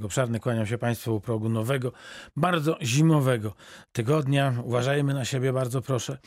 [0.00, 1.92] Obszarny kłaniam się Państwu u progu nowego,
[2.36, 3.54] bardzo zimowego
[3.92, 4.54] tygodnia.
[4.64, 6.18] Uważajmy na siebie, bardzo proszę.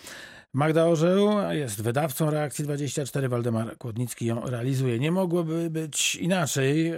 [0.53, 4.99] Magda Orzeł jest wydawcą Reakcji 24, Waldemar Kłodnicki ją realizuje.
[4.99, 6.93] Nie mogłoby być inaczej.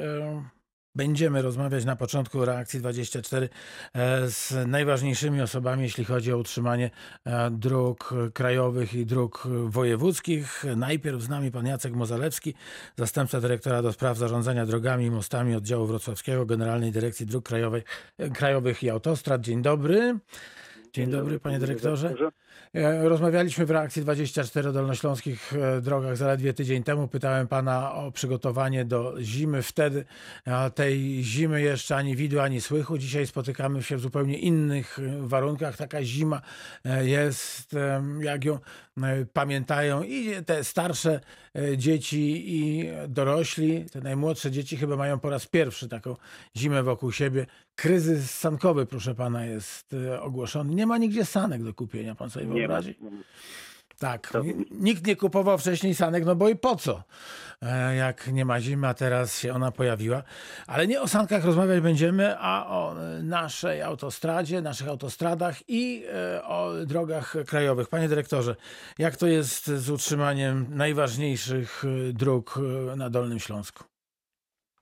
[0.98, 3.50] E, Będziemy rozmawiać na początku reakcji 24
[3.94, 6.90] e, z najważniejszymi osobami, jeśli chodzi o utrzymanie
[7.26, 10.66] e, dróg krajowych i dróg wojewódzkich.
[10.76, 12.54] Najpierw z nami pan Jacek Mozalewski,
[12.98, 17.84] zastępca dyrektora do spraw zarządzania drogami i mostami oddziału wrocławskiego Generalnej Dyrekcji Dróg Krajowych,
[18.34, 19.42] Krajowych i Autostrad.
[19.42, 20.20] Dzień dobry.
[20.94, 22.16] Dzień dobry, panie dyrektorze.
[22.78, 27.08] E, rozmawialiśmy w reakcji 24 o dolnośląskich e, drogach zaledwie tydzień temu.
[27.08, 29.62] Pytałem pana o przygotowanie do zimy.
[29.62, 30.06] Wtedy
[30.76, 32.98] tej zimy jeszcze ani widu, ani słychu.
[32.98, 35.78] Dzisiaj spotykamy się w zupełnie innych e, warunkach.
[35.78, 36.42] Taka zima
[37.02, 37.76] jest,
[38.22, 38.60] jak ją
[39.34, 41.20] pamiętają i te starsze
[41.78, 43.86] dzieci i dorośli.
[43.86, 46.16] Te najmłodsze dzieci chyba mają po raz pierwszy taką
[46.58, 47.46] zimę wokół siebie.
[47.76, 50.76] Kryzys sankowy, proszę pana, jest ogłoszony.
[50.76, 52.96] Nie ma nigdzie sanek do kupienia, pan sobie wyobrazi?
[54.00, 54.42] Tak, to...
[54.72, 57.04] nikt nie kupował wcześniej sanek, no bo i po co?
[57.62, 60.24] E, jak nie ma zimy, a teraz się ona pojawiła.
[60.68, 66.74] Ale nie o sankach rozmawiać będziemy, a o naszej autostradzie, naszych autostradach i e, o
[66.86, 67.90] drogach krajowych.
[67.90, 68.56] Panie dyrektorze,
[69.00, 72.60] jak to jest z utrzymaniem najważniejszych e, dróg
[72.98, 73.84] na Dolnym Śląsku?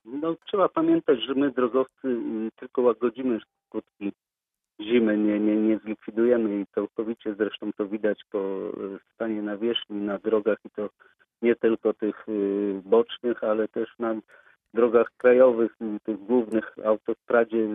[0.06, 2.18] No, trzeba pamiętać, że my drogowcy
[2.60, 4.12] tylko łagodzimy skutki
[5.02, 8.72] nie, nie, nie zlikwidujemy i całkowicie zresztą to widać po e,
[9.14, 10.90] stanie nawierzchni na drogach i to
[11.42, 12.32] nie tylko tych e,
[12.84, 14.16] bocznych, ale też na
[14.74, 15.72] drogach krajowych,
[16.04, 17.70] tych głównych autostradzie e,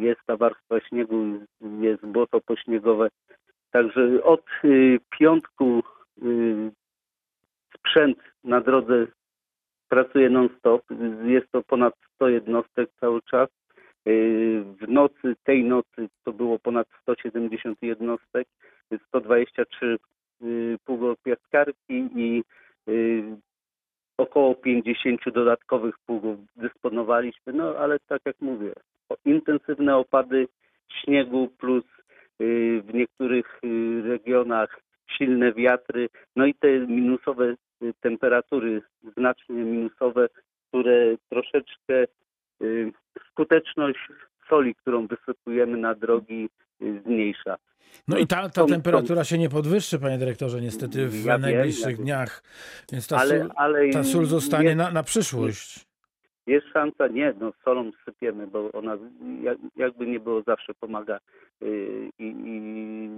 [0.00, 1.16] jest ta warstwa śniegu,
[1.80, 3.08] jest błoto pośniegowe.
[3.70, 4.44] Także od
[5.18, 5.82] piątku
[7.78, 9.06] sprzęt na drodze
[9.88, 10.82] pracuje non-stop.
[11.24, 13.48] Jest to ponad 100 jednostek cały czas.
[14.06, 18.48] W nocy, tej nocy to było ponad 170 jednostek,
[19.08, 19.96] 123
[20.42, 22.42] y, pługopiaskarki i
[22.88, 23.22] y,
[24.18, 27.52] około 50 dodatkowych pługów dysponowaliśmy.
[27.52, 28.72] No ale tak jak mówię,
[29.24, 30.48] intensywne opady
[30.88, 31.84] śniegu plus
[32.40, 33.60] y, w niektórych
[34.04, 34.80] regionach
[35.18, 37.54] silne wiatry, no i te minusowe
[38.00, 38.82] temperatury,
[39.16, 40.28] znacznie minusowe,
[40.68, 42.06] które troszeczkę
[43.36, 43.98] skuteczność
[44.48, 46.48] soli, którą wysypujemy na drogi
[46.82, 47.56] y, zmniejsza.
[48.08, 51.98] No i ta, ta temperatura się nie podwyższy, panie dyrektorze, niestety w ja najbliższych wiem,
[51.98, 52.42] ja dniach.
[52.92, 55.86] Więc ta, ale, sól, ale ta sól zostanie jest, na, na przyszłość.
[56.46, 58.98] Jest szansa, nie, no solą sypiemy, bo ona
[59.76, 61.18] jakby nie było zawsze pomaga
[61.62, 63.08] y, i, i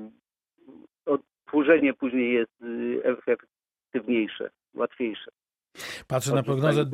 [1.06, 5.30] odtłurzenie później jest y, efektywniejsze, łatwiejsze.
[6.06, 6.84] Patrzę na prognozę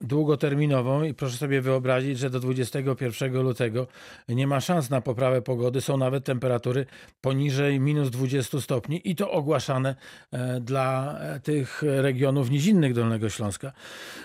[0.00, 3.86] długoterminową i proszę sobie wyobrazić, że do 21 lutego
[4.28, 5.80] nie ma szans na poprawę pogody.
[5.80, 6.86] Są nawet temperatury
[7.20, 9.94] poniżej minus 20 stopni i to ogłaszane
[10.32, 13.72] e, dla e, tych regionów nizinnych Dolnego Śląska.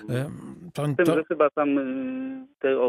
[0.09, 0.29] E,
[0.73, 0.95] to, to...
[0.95, 2.79] Tym, że chyba tam y, te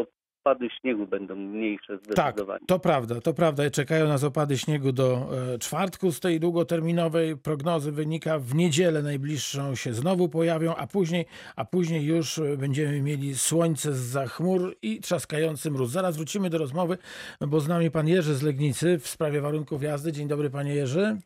[0.43, 2.33] opady śniegu będą mniejsze zdecydowanie.
[2.59, 3.69] Tak, to prawda, to prawda.
[3.69, 8.39] Czekają nas opady śniegu do e, czwartku z tej długoterminowej prognozy wynika.
[8.39, 14.29] W niedzielę najbliższą się znowu pojawią, a później, a później już będziemy mieli słońce z
[14.29, 15.91] chmur i trzaskający mróz.
[15.91, 16.97] Zaraz wrócimy do rozmowy,
[17.41, 20.11] bo z nami pan Jerzy z Legnicy w sprawie warunków jazdy.
[20.11, 21.17] Dzień dobry panie Jerzy.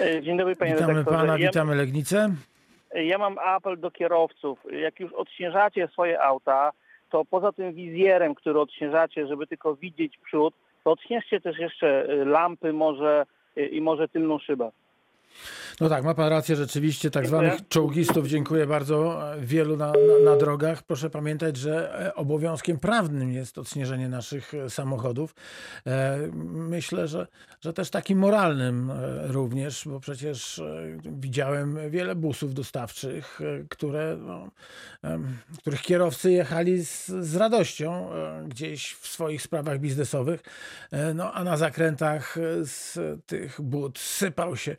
[0.00, 1.18] E, dzień dobry panie Witamy redaktorze.
[1.18, 2.34] pana, witamy Legnicę.
[2.94, 4.58] Ja mam apel do kierowców.
[4.72, 6.72] Jak już odśnieżacie swoje auta,
[7.12, 12.24] to poza tym wizjerem, który odśnieżacie, żeby tylko widzieć przód, to odśnieżcie też jeszcze y,
[12.24, 14.70] lampy może y, i może tylną szybę.
[15.80, 20.36] No tak, ma pan rację, rzeczywiście tak zwanych czołgistów, dziękuję bardzo, wielu na, na, na,
[20.36, 20.82] drogach.
[20.82, 25.34] Proszę pamiętać, że e, obowiązkiem prawnym jest odśnieżenie naszych e, samochodów.
[25.86, 26.18] E,
[26.52, 27.26] myślę, że,
[27.60, 30.62] że też takim moralnym również, bo przecież
[31.04, 34.50] widziałem wiele busów dostawczych, które, no,
[35.58, 38.10] których kierowcy jechali z, z radością
[38.48, 40.42] gdzieś w swoich sprawach biznesowych,
[41.14, 44.76] no a na zakrętach z tych bud sypał się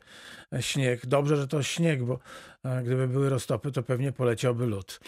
[0.62, 1.06] śnieg.
[1.06, 2.18] Dobrze, że to śnieg, bo
[2.64, 5.00] e, gdyby były roztopy, to pewnie poleciałby lód.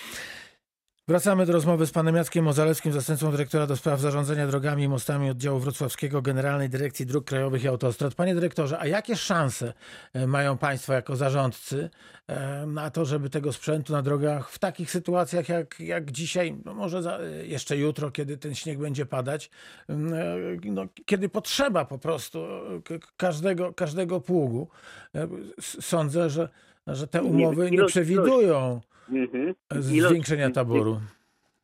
[1.09, 5.31] Wracamy do rozmowy z panem Jackiem Mozalewskim, zastępcą dyrektora do spraw zarządzania drogami i mostami
[5.31, 8.15] oddziału wrocławskiego Generalnej Dyrekcji Dróg Krajowych i Autostrad.
[8.15, 9.73] Panie dyrektorze, a jakie szanse
[10.13, 11.91] e, mają państwo jako zarządcy
[12.27, 16.75] e, na to, żeby tego sprzętu na drogach w takich sytuacjach jak, jak dzisiaj, no
[16.75, 19.51] może za, jeszcze jutro, kiedy ten śnieg będzie padać,
[20.65, 22.47] no, kiedy potrzeba po prostu
[23.17, 24.69] każdego, każdego pługu,
[25.61, 26.49] sądzę, że,
[26.87, 29.55] że te umowy nie przewidują Mhm.
[29.71, 31.01] Zwiększenia taboru.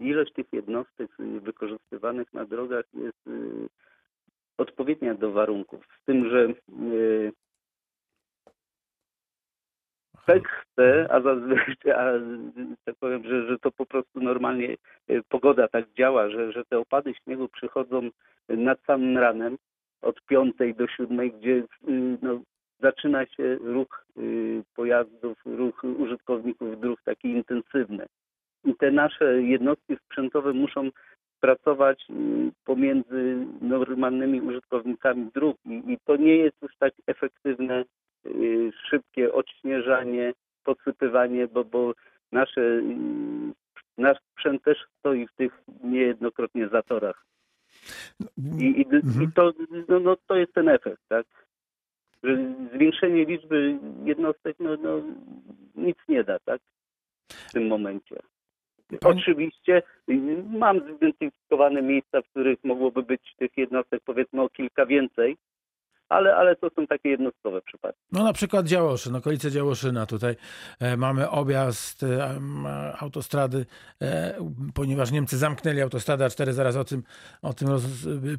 [0.01, 1.11] ilość tych jednostek
[1.43, 3.69] wykorzystywanych na drogach jest y,
[4.59, 5.85] odpowiednia do warunków.
[6.03, 6.49] Z tym, że
[10.27, 12.13] tak chce, a zazwyczaj, a,
[12.85, 14.77] tak powiem, że, że to po prostu normalnie
[15.11, 18.11] y, pogoda tak działa, że, że te opady śniegu przychodzą
[18.49, 19.59] nad samym ranem
[20.03, 21.63] od piątej do siódmej, gdzie
[22.23, 22.41] no,
[22.83, 28.07] zaczyna się ruch y, pojazdów, ruch użytkowników dróg taki intensywny.
[28.65, 30.91] I te nasze jednostki sprzętowe muszą
[31.41, 32.15] pracować y,
[32.65, 37.85] pomiędzy normalnymi użytkownikami dróg i, i to nie jest już tak efektywne,
[38.27, 40.33] y, szybkie odśnieżanie,
[40.65, 41.93] podsypywanie, bo, bo
[42.33, 42.83] nasze,
[43.99, 47.25] nasz sprzęt też stoi w tych niejednokrotnie zatorach.
[48.59, 49.23] I, i, Mhm.
[49.25, 49.53] i to,
[49.89, 51.27] no, no, to jest ten efekt, tak?
[52.23, 55.03] Że zwiększenie liczby jednostek no, no,
[55.75, 56.61] nic nie da, tak?
[57.29, 58.17] W tym momencie.
[59.05, 59.83] Oczywiście
[60.51, 65.37] mam zidentyfikowane miejsca, w których mogłoby być tych jednostek powiedzmy o kilka więcej,
[66.13, 68.01] ale, ale to są takie jednostkowe przypadki.
[68.13, 70.07] No na przykład Działoszyn, okolice Działoszyna.
[70.07, 70.37] Tutaj
[70.81, 72.39] e, mamy objazd e,
[73.01, 73.67] autostrady,
[74.03, 74.35] e,
[74.75, 77.03] ponieważ Niemcy zamknęli autostradę A4, zaraz o tym,
[77.43, 77.83] o tym roz,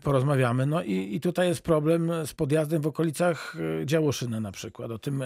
[0.03, 0.65] porozmawiamy.
[0.65, 3.55] No i, i tutaj jest problem z podjazdem w okolicach
[3.85, 4.91] Działoszyna na przykład.
[4.91, 5.23] O tym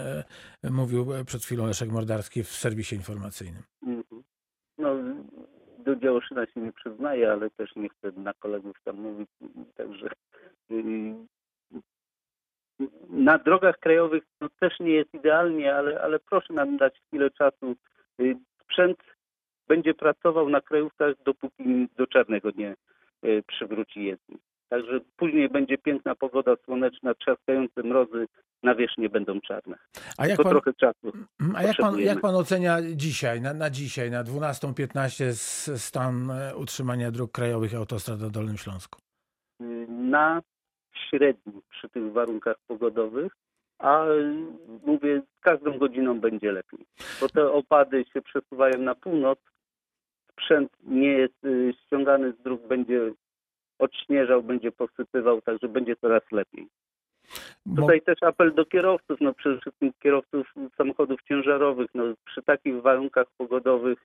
[0.70, 3.62] mówił przed chwilą Leszek Mordarski w serwisie informacyjnym.
[3.82, 4.22] Mhm.
[4.78, 4.96] No,
[5.78, 9.28] do Działoszyna się nie przyznaję, ale też nie chcę na kolegów tam mówić,
[9.76, 10.08] także
[13.08, 17.74] na drogach krajowych no, też nie jest idealnie, ale, ale proszę nam dać chwilę czasu.
[18.20, 18.98] Y, Sprzęt
[19.68, 22.74] będzie pracował na krajówkach, dopóki do czarnego nie
[23.24, 24.36] y, przywróci jezdni.
[24.68, 28.26] Także później będzie piękna pogoda słoneczna, trzaskające mrozy,
[28.62, 29.76] nawierzchnie będą czarne.
[30.18, 31.12] A jak pan, trochę czasu.
[31.56, 36.56] a jak pan, jak pan ocenia dzisiaj, na, na dzisiaj, na 12.15 s- stan e,
[36.56, 39.00] utrzymania dróg krajowych i autostrad na Dolnym Śląsku?
[39.62, 40.40] y, na
[41.10, 43.32] średni przy tych warunkach pogodowych,
[43.78, 44.04] a
[44.86, 46.86] mówię, z każdą godziną będzie lepiej,
[47.20, 49.38] bo te opady się przesuwają na północ,
[50.32, 53.12] sprzęt nie jest y, ściągany z dróg, będzie
[53.78, 56.68] odśnieżał, będzie posypywał, także będzie coraz lepiej.
[57.76, 63.26] Tutaj też apel do kierowców, no przede wszystkim kierowców samochodów ciężarowych, no przy takich warunkach
[63.36, 63.98] pogodowych,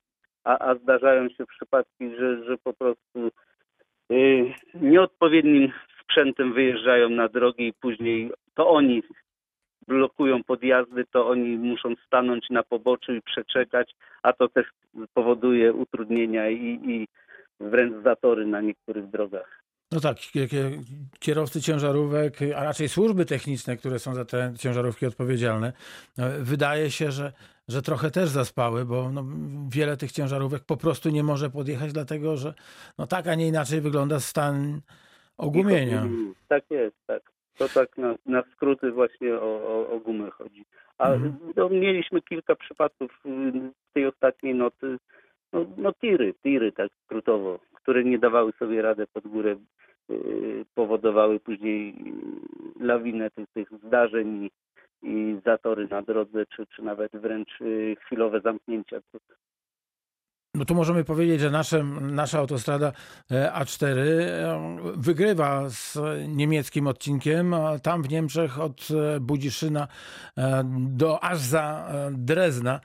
[0.44, 3.30] a, a zdarzają się przypadki, że, że po prostu
[4.12, 5.72] y, nieodpowiednim
[6.04, 9.02] sprzętem wyjeżdżają na drogi i później to oni
[9.88, 14.66] blokują podjazdy, to oni muszą stanąć na poboczu i przeczekać, a to też
[15.14, 17.08] powoduje utrudnienia i, i
[17.60, 19.64] wręcz zatory na niektórych drogach.
[19.92, 20.82] No tak, kie- kie-
[21.18, 25.72] kierowcy ciężarówek, a raczej służby techniczne, które są za te ciężarówki odpowiedzialne,
[26.18, 27.32] e, wydaje się, że,
[27.68, 29.24] że trochę też zaspały, bo no,
[29.68, 32.54] wiele tych ciężarówek po prostu nie może podjechać, dlatego że
[32.98, 34.80] no tak, a nie inaczej wygląda stan
[35.38, 36.00] ogumienia.
[36.02, 37.22] Mm, Tak jest, tak.
[37.58, 40.64] To tak na, na skróty właśnie o, o, o gumę chodzi.
[40.98, 41.34] A Mhm.
[41.56, 44.98] no, mieliśmy kilka przypadków w tej ostatniej nocy,
[45.52, 49.56] no, no tiry, tiry tak skrótowo, które nie dawały sobie radę pod górę,
[50.10, 51.90] y, powodowały później
[52.80, 54.50] y, lawinę tych, tych zdarzeń i,
[55.02, 59.00] i zatory na drodze, czy, czy nawet wręcz y, chwilowe zamknięcia.
[60.54, 62.92] No tu możemy powiedzieć, że nasze, nasza autostrada
[63.30, 65.98] e, A4 e, wygrywa z
[66.28, 69.88] niemieckim odcinkiem, tam w Niemczech od e, Budziszyna
[70.74, 72.80] do aż za Drezna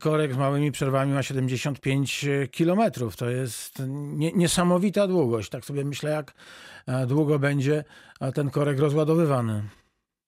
[0.00, 3.16] korek z małymi przerwami ma 75 kilometrów.
[3.16, 5.50] To jest nie, niesamowita długość.
[5.50, 6.32] Tak sobie myślę, jak
[7.06, 7.84] długo będzie
[8.34, 9.62] ten korek rozładowywany.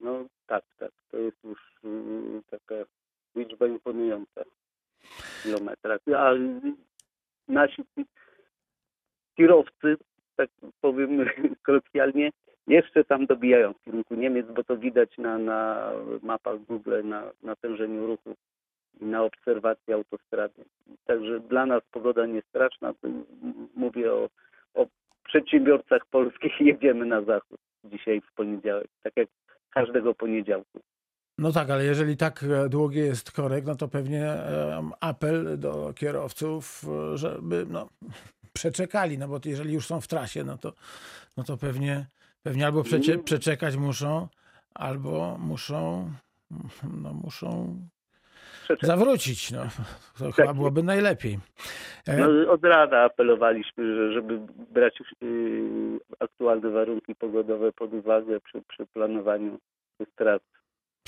[0.00, 0.90] No tak, tak.
[1.10, 2.74] To jest już y, taka
[3.36, 4.44] liczba imponująca
[5.42, 6.00] kilometrach.
[6.16, 6.32] A
[7.48, 7.82] nasi
[9.36, 9.96] kierowcy,
[10.36, 11.26] tak powiem
[11.66, 12.30] kolokwialnie,
[12.66, 15.90] jeszcze tam dobijają w kierunku Niemiec, bo to widać na, na
[16.22, 18.34] mapach Google, na natężeniu ruchu
[19.00, 20.64] i na obserwacji autostrady.
[21.06, 22.94] Także dla nas pogoda nie straszna.
[22.94, 23.08] To
[23.74, 24.28] mówię o,
[24.74, 24.86] o
[25.24, 26.60] przedsiębiorcach polskich.
[26.70, 29.28] Jedziemy na zachód dzisiaj w poniedziałek, tak jak
[29.70, 30.80] każdego poniedziałku.
[31.38, 34.34] No tak, ale jeżeli tak e, długi jest korek, no to pewnie
[35.00, 37.88] apel do kierowców, e, żeby no,
[38.52, 40.72] przeczekali, no bo jeżeli już są w trasie, no to,
[41.36, 42.06] no to pewnie,
[42.42, 43.24] pewnie albo przecie, Mm.
[43.24, 44.28] przeczekać muszą,
[44.74, 46.10] albo muszą,
[47.02, 47.76] no muszą
[48.64, 48.86] Przeczekać.
[48.86, 49.50] zawrócić.
[49.50, 49.62] No.
[50.18, 51.38] To chyba byłoby najlepiej.
[52.06, 54.40] E, No, od rana apelowaliśmy, że, żeby
[54.72, 59.58] brać yy, aktualne warunki pogodowe pod uwagę przy, przy planowaniu
[59.98, 60.40] tych tras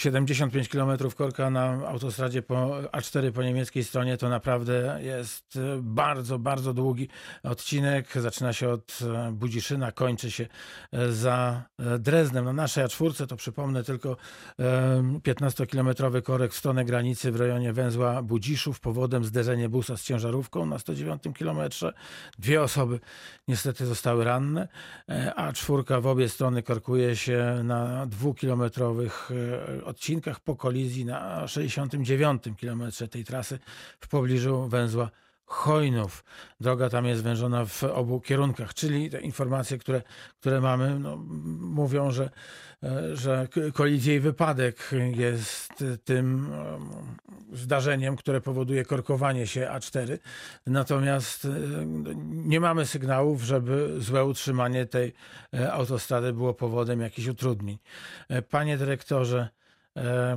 [0.00, 6.74] 75 km korka na autostradzie po A4 po niemieckiej stronie to naprawdę jest bardzo, bardzo
[6.74, 7.08] długi
[7.42, 8.12] odcinek.
[8.14, 8.98] Zaczyna się od
[9.32, 10.46] Budziszyna, kończy się
[11.10, 11.62] za
[11.98, 12.44] Dreznem.
[12.44, 14.16] Na naszej A4 to przypomnę tylko
[15.22, 18.80] 15-kilometrowy korek w stronę granicy w rejonie węzła Budziszów.
[18.80, 21.92] Powodem zderzenie busa z ciężarówką na 109 kilometrze.
[22.38, 23.00] Dwie osoby
[23.48, 24.68] niestety zostały ranne,
[25.36, 29.30] a czwórka w obie strony korkuje się na dwukilometrowych
[29.86, 33.58] odcinkach po kolizji na 69 kilometrze tej trasy
[34.00, 35.10] w pobliżu węzła
[35.46, 36.24] Chojnów.
[36.60, 40.02] Droga tam jest wężona w obu kierunkach, czyli te informacje, które,
[40.40, 41.16] które mamy, no,
[41.60, 42.30] mówią, że,
[43.12, 46.50] że kolizja i wypadek jest tym
[47.52, 50.18] zdarzeniem, które powoduje korkowanie się A4.
[50.66, 51.48] Natomiast
[52.26, 55.12] nie mamy sygnałów, żeby złe utrzymanie tej
[55.72, 57.78] autostrady było powodem jakichś utrudnień.
[58.50, 59.65] Panie dyrektorze, E,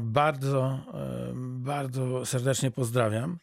[0.01, 3.38] bardzo, e, bardzo serdecznie pozdrawiam.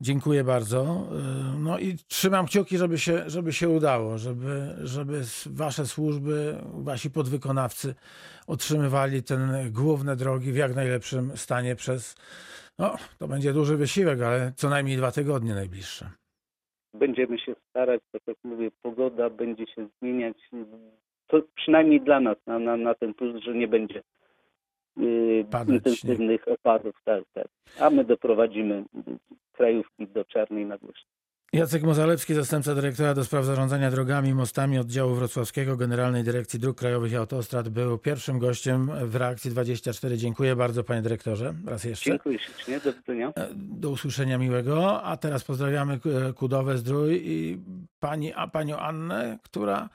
[0.00, 0.82] Dziękuję bardzo.
[0.82, 7.10] E, no i trzymam kciuki, żeby się, żeby się udało, żeby, żeby wasze służby, wasi
[7.10, 7.94] podwykonawcy
[8.46, 12.16] otrzymywali ten główne drogi w jak najlepszym stanie przez,
[12.78, 16.10] no to będzie duży wysiłek, ale co najmniej dwa tygodnie najbliższe.
[16.94, 20.36] Będziemy się starać, tak jak mówię, pogoda będzie się zmieniać,
[21.26, 24.02] to przynajmniej dla nas na, na, na ten plus, że nie będzie
[25.50, 26.58] Padać intensywnych śnieg.
[26.58, 27.46] opadów, tak, tak.
[27.80, 28.84] A my doprowadzimy
[29.52, 31.16] krajówki do czarnej nawierzchni.
[31.52, 36.78] Jacek Mozalewski, zastępca dyrektora do spraw zarządzania drogami i mostami oddziału wrocławskiego Generalnej Dyrekcji Dróg
[36.78, 40.16] Krajowych i Autostrad był pierwszym gościem w Reakcji 24.
[40.16, 41.54] Dziękuję bardzo panie dyrektorze.
[41.66, 42.10] Raz jeszcze.
[42.10, 42.80] Dziękuję ślicznie.
[42.80, 43.32] Do widzenia.
[43.36, 45.02] E, do usłyszenia miłego.
[45.02, 46.00] A teraz pozdrawiamy
[46.34, 47.58] Kudowe Zdrój i
[48.00, 49.88] pani, a panią Annę, która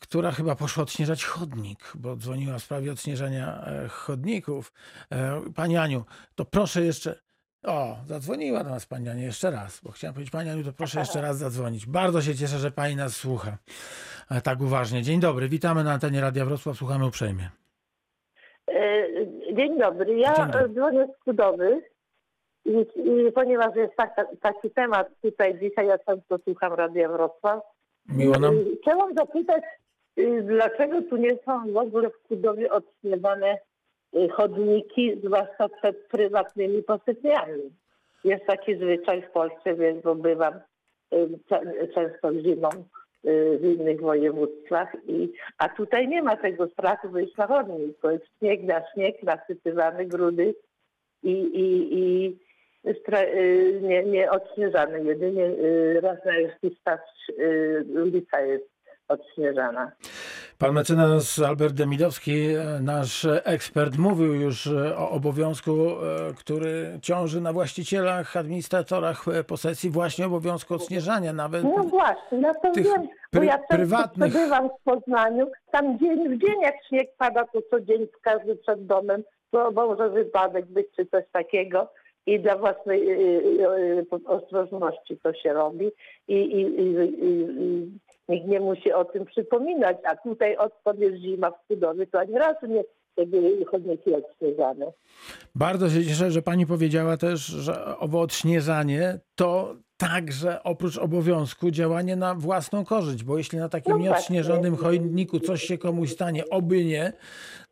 [0.00, 4.72] która chyba poszła odśnieżać chodnik, bo dzwoniła w sprawie odśnieżania e, chodników.
[5.10, 7.20] E, pani Aniu, to proszę jeszcze.
[7.62, 11.00] O, zadzwoniła do nas pani Aniu jeszcze raz, bo chciałem powiedzieć Pani Aniu, to proszę
[11.00, 11.86] jeszcze raz zadzwonić.
[11.86, 13.56] Bardzo się cieszę, że Pani nas słucha
[14.30, 15.02] e, tak uważnie.
[15.02, 17.50] Dzień dobry, witamy na antenie Radia Wrocław, słuchamy uprzejmie.
[19.52, 20.68] Dzień dobry, ja Dzień dobry.
[20.68, 21.82] dzwonię z Kudowy,
[22.64, 27.60] i, i, ponieważ jest tak, taki temat tutaj dzisiaj, ja często słucham Radia Wrocław.
[28.08, 28.54] Miło nam.
[28.82, 29.62] Chciałam zapytać,
[30.42, 33.58] dlaczego tu nie są w ogóle w Kudowie odśnieżane
[34.16, 37.62] y, chodniki, zwłaszcza przed prywatnymi posypiami?
[38.24, 40.54] Jest taki zwyczaj w Polsce, więc bo bywam
[41.14, 42.68] y, często zimą
[43.60, 47.98] w innych województwach, i, a tutaj nie ma tego strachu wyjść na chodnik.
[48.00, 50.54] To jest śnieg na śnieg, nasypywany grudy
[51.22, 52.38] i, i, i
[53.82, 54.28] nie, nie.
[55.04, 55.50] Jedynie
[56.00, 57.00] raz na jakiś czas
[58.02, 58.71] ulica jest
[59.08, 59.92] odśnieżana.
[60.58, 62.32] Pan mecenas Albert Demidowski,
[62.80, 70.74] nasz ekspert, mówił już o obowiązku, e, który ciąży na właścicielach, administratorach posesji, właśnie obowiązku
[70.74, 71.64] odśnieżania nawet.
[71.64, 74.32] No właśnie, ja to tych wiem, bo ja prywatnych...
[74.32, 78.86] bywam w Poznaniu, tam dzień w dzień jak śnieg pada, to co dzień każdy przed
[78.86, 81.88] domem, to może wypadek być czy coś takiego
[82.26, 85.90] i dla własnej y, y, y, ostrożności to się robi
[86.28, 87.92] i, i, i,
[88.28, 92.38] nikt nie musi o tym przypominać, a tutaj odkąd jest zima w Cudowie, to ani
[92.38, 92.84] razu nie
[93.26, 94.92] były chodniki odśnieżane.
[95.54, 102.16] Bardzo się cieszę, że pani powiedziała też, że owo odśnieżanie to także oprócz obowiązku działanie
[102.16, 106.84] na własną korzyść, bo jeśli na takim no nieodśnieżonym chodniku coś się komuś stanie, oby
[106.84, 107.12] nie,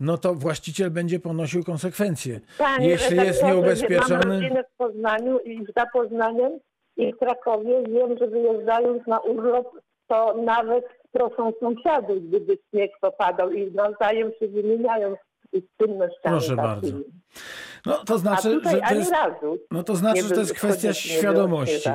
[0.00, 2.40] no to właściciel będzie ponosił konsekwencje.
[2.59, 4.26] Panie, jeśli jest nieubezpieczony...
[4.26, 6.59] Mam rodzinę w Poznaniu i za Poznaniem
[6.97, 9.66] i w Krakowie wiem, że wyjeżdżając na urlop
[10.11, 15.14] to nawet proszą sąsiadów, gdyby śnieg popadał i nawzajem się wymieniają
[15.52, 16.97] z czynnościami Proszę bardzo.
[17.87, 19.13] No to znaczy, że to jest,
[19.71, 21.91] no to znaczy, że to jest kwestia świadomości.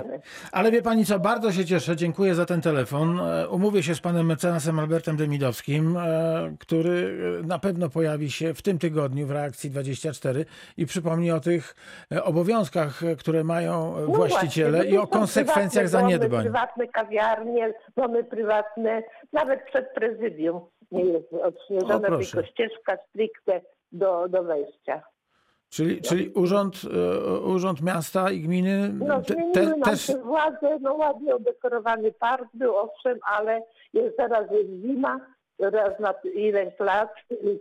[0.51, 3.19] Ale wie pani co, bardzo się cieszę, dziękuję za ten telefon.
[3.19, 8.53] E, umówię się z panem mecenasem Albertem Demidowskim, e, który e, na pewno pojawi się
[8.53, 10.45] w tym tygodniu w reakcji 24
[10.77, 11.75] i przypomni o tych
[12.23, 16.29] obowiązkach, które mają no właściciele właśnie, i o konsekwencjach zaniedbań.
[16.29, 20.61] Domy, prywatne kawiarnie, domy prywatne, nawet przed prezydium
[20.91, 23.61] nie jest odśnieżona, tylko ścieżka stricte
[23.91, 25.01] do, do wejścia.
[25.75, 30.11] Czyli, czyli urząd, e, urząd Miasta i Gminy no, te, te, też...
[30.23, 33.61] władzę, no ładnie udekorowany park był, owszem, ale
[33.93, 35.19] jest, teraz jest zima,
[35.59, 37.09] raz na ileś lat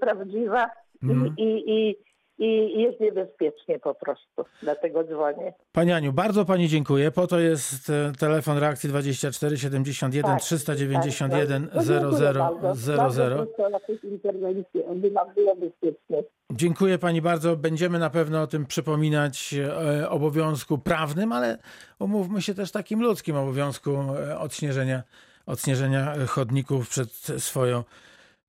[0.01, 0.71] prawdziwa.
[1.03, 1.35] Mm.
[1.39, 1.97] i, i, i
[2.39, 4.45] jest niebezpiecznie po prostu.
[4.63, 5.53] Dlatego dzwonię.
[5.73, 7.11] Pani Aniu, bardzo Pani dziękuję.
[7.11, 11.85] Po to jest e, telefon reakcji 24 71 Tak, 391 tak, tak.
[11.87, 12.75] No, dziękuję 00 bardzo.
[12.75, 12.97] 00.
[12.97, 16.23] Bardzo proszę o jakieś interwencje, aby nam było bezpiecznie.
[16.53, 17.57] Dziękuję Pani bardzo.
[17.57, 21.59] Będziemy na pewno o tym przypominać e, obowiązku prawnym, ale
[21.99, 25.03] umówmy się też takim ludzkim obowiązku e, odśnieżenia,
[25.47, 27.85] odśnieżenia chodników przed swoją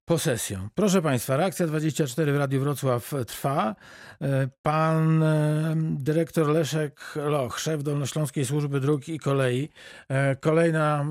[0.06, 0.70] posesją.
[0.76, 3.76] Proszę Państwa, reakcja 24 w Radiu Wrocław trwa.
[4.22, 9.70] E, Pan e, dyrektor Leszek Loch, szef Dolnośląskiej Służby Dróg i Kolei.
[10.10, 11.06] E, Kolejna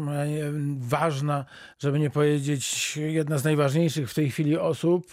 [0.79, 1.45] ważna,
[1.79, 5.13] żeby nie powiedzieć jedna z najważniejszych w tej chwili osób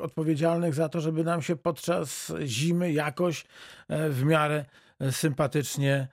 [0.00, 3.44] odpowiedzialnych za to, żeby nam się podczas zimy jakoś
[3.88, 4.64] w miarę
[5.10, 6.08] sympatycznie,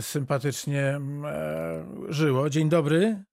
[0.00, 1.24] sympatycznie mm,
[2.12, 2.50] żyło.
[2.50, 3.24] Dzień dobry.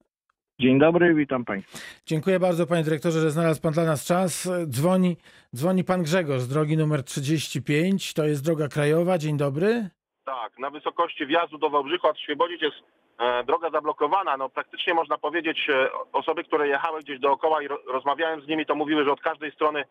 [0.61, 1.79] Dzień dobry, witam Państwa.
[2.05, 4.49] Dziękuję bardzo panie dyrektorze, że znalazł pan dla nas czas.
[4.67, 5.17] Dzwoni,
[5.55, 8.13] dzwoni pan Grzegorz z drogi numer 35.
[8.13, 9.17] To jest droga krajowa.
[9.17, 9.89] Dzień dobry.
[10.25, 12.75] Tak, na wysokości wjazdu do Wałbrzycha od Świebodzic jest
[13.19, 14.37] e, droga zablokowana.
[14.37, 18.65] No praktycznie można powiedzieć, e, osoby, które jechały gdzieś dookoła i ro, rozmawiałem z nimi,
[18.65, 19.83] to mówiły, że od każdej strony,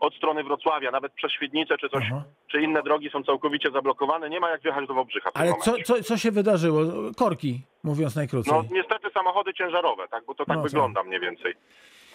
[0.00, 2.24] od strony Wrocławia, nawet przez Świdnicę czy coś, Aha.
[2.50, 4.30] czy inne drogi są całkowicie zablokowane.
[4.30, 6.80] Nie ma jak wjechać do Wałbrzycha Ale co, co, co się wydarzyło?
[7.16, 8.52] Korki, mówiąc najkrócej.
[8.52, 10.70] No niestety samochody ciężarowe, tak, bo to tak No tak.
[10.72, 11.54] wygląda mniej więcej.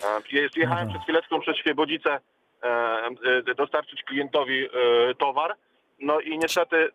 [0.04, 0.90] E, jest- Jechałem Aha.
[0.90, 2.20] przed chwileczką przez Świebodzice
[2.64, 2.68] e,
[3.50, 4.68] e, dostarczyć klientowi
[5.18, 5.56] towar,
[6.00, 6.90] no i niestety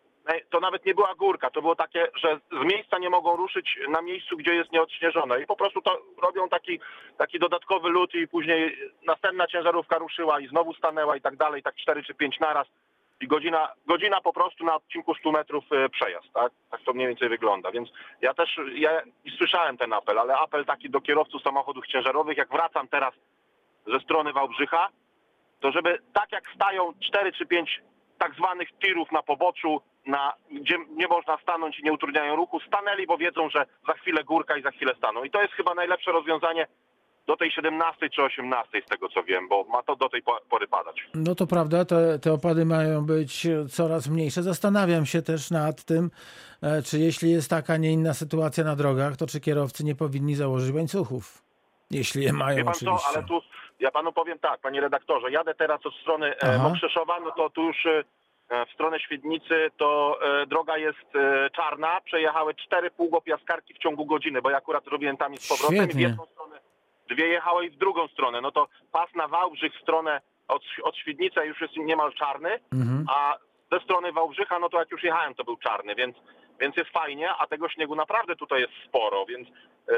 [0.49, 4.01] to nawet nie była górka, to było takie, że z miejsca nie mogą ruszyć na
[4.01, 5.41] miejscu, gdzie jest nieodśnieżone.
[5.41, 6.79] I po prostu to robią taki,
[7.17, 8.77] taki dodatkowy lód i później
[9.07, 12.67] następna ciężarówka ruszyła i znowu stanęła i tak dalej, tak 4 czy 5 naraz.
[13.21, 16.51] I godzina, godzina po prostu na odcinku 100 metrów e, przejazd, tak?
[16.71, 17.89] Tak to mniej więcej wygląda, więc
[18.21, 19.01] ja też, ja
[19.37, 23.13] słyszałem ten apel, ale apel taki do kierowców samochodów ciężarowych, jak wracam teraz
[23.87, 24.89] ze strony Wałbrzycha,
[25.59, 27.81] to żeby tak jak stają 4 czy 5
[28.17, 33.07] tak zwanych tirów na poboczu, na, gdzie nie można stanąć i nie utrudniają ruchu, stanęli,
[33.07, 35.23] bo wiedzą, że za chwilę górka i za chwilę staną.
[35.23, 36.67] I to jest chyba najlepsze rozwiązanie
[37.27, 40.41] do tej 17 czy 18 z tego co wiem, bo ma to do tej po-
[40.49, 40.95] pory padać.
[41.13, 44.43] No to prawda, te, te opady mają być coraz mniejsze.
[44.43, 46.11] Zastanawiam się też nad tym,
[46.63, 50.35] e, czy jeśli jest taka, nie inna sytuacja na drogach, to czy kierowcy nie powinni
[50.35, 51.41] założyć łańcuchów.
[51.91, 53.03] Jeśli je mają Wie pan oczywiście.
[53.11, 53.41] co, ale tu
[53.79, 56.69] ja panu powiem tak, panie redaktorze, jadę teraz od strony e, Aha.
[56.69, 58.03] Mokrzeszowa, no to tu już e,
[58.49, 64.41] w stronę Świdnicy to e, droga jest e, czarna, przejechały cztery półgopiaskarki w ciągu godziny,
[64.41, 66.01] bo ja akurat robiłem tam i z powrotem i w Świetnie.
[66.01, 66.59] jedną stronę,
[67.09, 70.97] dwie jechały i w drugą stronę, no to pas na Wałbrzych w stronę od, od
[70.97, 73.05] Świdnicy już jest niemal czarny, Mhm.
[73.09, 73.37] a
[73.71, 76.15] ze strony Wałbrzycha, no to jak już jechałem, to był czarny, więc,
[76.59, 79.51] więc jest fajnie, a tego śniegu naprawdę tutaj jest sporo, więc e,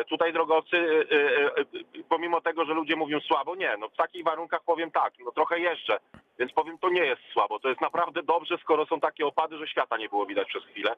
[0.10, 1.64] tutaj drogowcy, e, e, e,
[2.10, 5.60] pomimo tego, że ludzie mówią słabo, nie, no w takich warunkach powiem tak, no trochę
[5.60, 6.00] jeżdżę,
[6.40, 9.68] więc powiem, to nie jest słabo, to jest naprawdę dobrze, skoro są takie opady, że
[9.68, 10.96] świata nie było widać przez chwilę.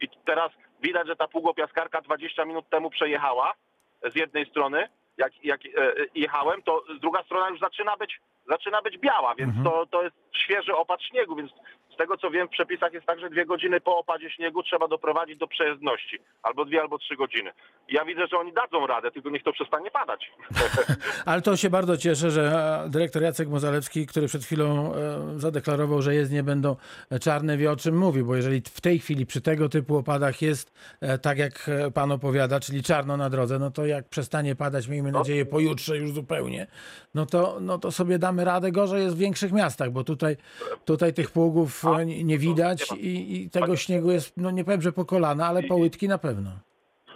[0.00, 3.54] I teraz widać, że ta pługopiaskarka 20 minut temu przejechała
[4.02, 8.82] z jednej strony, jak, jak e, e, jechałem, to druga strona już zaczyna być, zaczyna
[8.82, 9.64] być biała, więc Mhm.
[9.64, 11.52] to, to jest świeży opad śniegu, więc
[11.96, 14.88] z tego co wiem w przepisach jest tak, że dwie godziny po opadzie śniegu trzeba
[14.88, 16.18] doprowadzić do przejezdności.
[16.42, 17.50] Albo dwie, albo trzy godziny.
[17.88, 20.30] Ja widzę, że oni dadzą radę, tylko niech to przestanie padać.
[21.26, 22.42] Ale to się bardzo cieszę, że
[22.86, 26.76] e, dyrektor Jacek Mozalewski, który przed chwilą e, zadeklarował, że jezdnie będą
[27.20, 30.72] czarne, wie o czym mówi, bo jeżeli w tej chwili przy tego typu opadach jest
[31.00, 34.88] e, tak, jak e, pan opowiada, czyli czarno na drodze, no to jak przestanie padać,
[34.88, 36.66] miejmy nadzieję pojutrze już zupełnie,
[37.14, 38.72] no to, no to sobie damy radę.
[38.72, 40.36] Gorzej jest w większych miastach, bo tutaj,
[40.84, 44.92] tutaj tych pługów nie nie widać i, i tego śniegu jest, no nie powiem, że
[44.92, 46.50] po kolana, ale po łydki na pewno.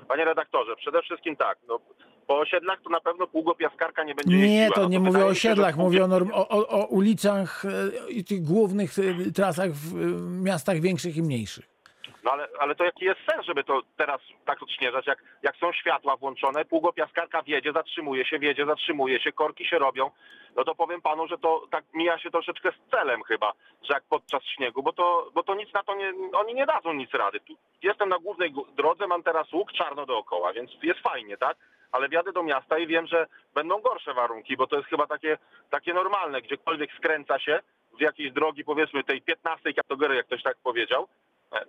[0.08, 1.80] Panie redaktorze, przede wszystkim tak, no,
[2.26, 5.36] po osiedlach to na pewno pługopiaskarka nie będzie Nie, to No nie mówię o mi
[5.36, 9.70] się, osiedlach, mówię o, norm, o, o, o ulicach e, i tych głównych e, trasach
[9.70, 9.94] w
[10.42, 11.69] miastach większych i mniejszych.
[12.24, 15.72] No ale, ale to jaki jest sens, żeby to teraz tak odśnieżać, jak, jak są
[15.72, 20.10] światła włączone, pługopiaskarka wjedzie, zatrzymuje się, wjedzie, zatrzymuje się, korki się robią,
[20.56, 23.52] no to powiem panu, że to tak mija się troszeczkę z celem chyba,
[23.82, 26.92] że jak podczas śniegu, bo to, bo to nic na to nie, oni nie dadzą
[26.92, 27.40] nic rady.
[27.40, 31.56] Tu jestem na głównej drodze, mam teraz łuk czarno dookoła, więc jest fajnie, tak?
[31.92, 35.38] Ale wjadę do miasta i wiem, że będą gorsze warunki, bo to jest chyba takie,
[35.70, 37.60] takie normalne, gdziekolwiek skręca się
[37.98, 41.08] z jakiejś drogi, powiedzmy tej 15 kategorii, jak ktoś tak powiedział,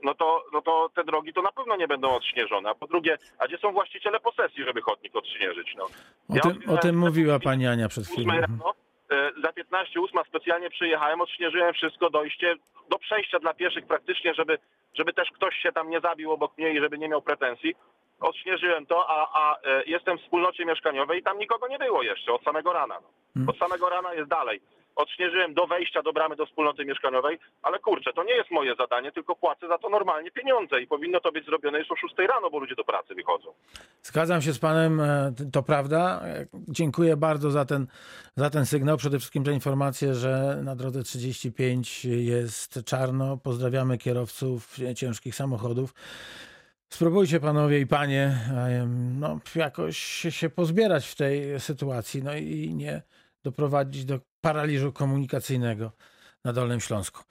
[0.04, 2.70] no to, no to te drogi to na pewno nie będą odśnieżone.
[2.70, 5.74] A po drugie, a gdzie są właściciele posesji, żeby chodnik odśnieżyć?
[5.78, 5.84] No.
[5.84, 5.90] O,
[6.30, 8.34] Ja tym, o tym mówiła pani Ania przed chwilą.
[8.34, 8.60] 8 Mhm.
[8.60, 8.74] rano,
[9.12, 12.56] e, za 15 ósma specjalnie przyjechałem, odśnieżyłem wszystko, dojście
[12.90, 14.58] do przejścia dla pieszych praktycznie, żeby,
[14.94, 17.76] żeby też ktoś się tam nie zabił obok mnie i żeby nie miał pretensji.
[18.20, 22.34] Odśnieżyłem to, a, a e, jestem w wspólnocie mieszkaniowej i tam nikogo nie było jeszcze
[22.34, 22.96] od samego rana.
[23.02, 23.08] No.
[23.42, 23.50] Mhm.
[23.50, 24.62] Od samego rana jest dalej.
[24.96, 29.12] Odśnieżyłem do wejścia do bramy do wspólnoty mieszkaniowej, ale kurczę, to nie jest moje zadanie,
[29.12, 32.50] tylko płacę za to normalnie pieniądze i powinno to być zrobione już o 6 rano,
[32.50, 33.54] bo ludzie do pracy wychodzą.
[34.04, 36.22] Zgadzam się z panem, e, to prawda.
[36.68, 37.88] Dziękuję bardzo za ten,
[38.36, 38.98] za ten sygnał.
[38.98, 43.38] Przede wszystkim za informację, że na drodze 35 jest czarno.
[43.38, 45.94] Pozdrawiamy kierowców ciężkich samochodów.
[46.90, 48.88] Spróbujcie panowie i panie e,
[49.20, 49.98] no, jakoś
[50.30, 53.02] się pozbierać w tej sytuacji no i nie
[53.44, 55.92] doprowadzić do paraliżu komunikacyjnego
[56.44, 57.24] na Dolnym Śląsku.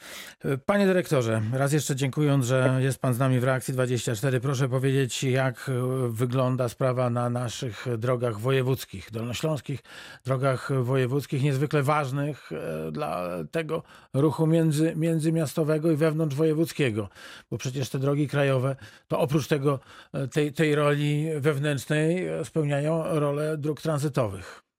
[0.66, 5.22] Panie dyrektorze, raz jeszcze dziękując, że jest pan z nami w Reakcji 24, proszę powiedzieć,
[5.22, 5.70] jak
[6.08, 9.80] wygląda sprawa na naszych drogach wojewódzkich, dolnośląskich
[10.24, 13.82] drogach wojewódzkich, niezwykle ważnych e, dla tego
[14.14, 17.08] ruchu między, międzymiastowego i wewnątrzwojewódzkiego,
[17.50, 18.76] bo przecież te drogi krajowe
[19.08, 19.80] to oprócz tego,
[20.12, 24.69] e, tej, tej roli wewnętrznej e, spełniają rolę dróg tranzytowych.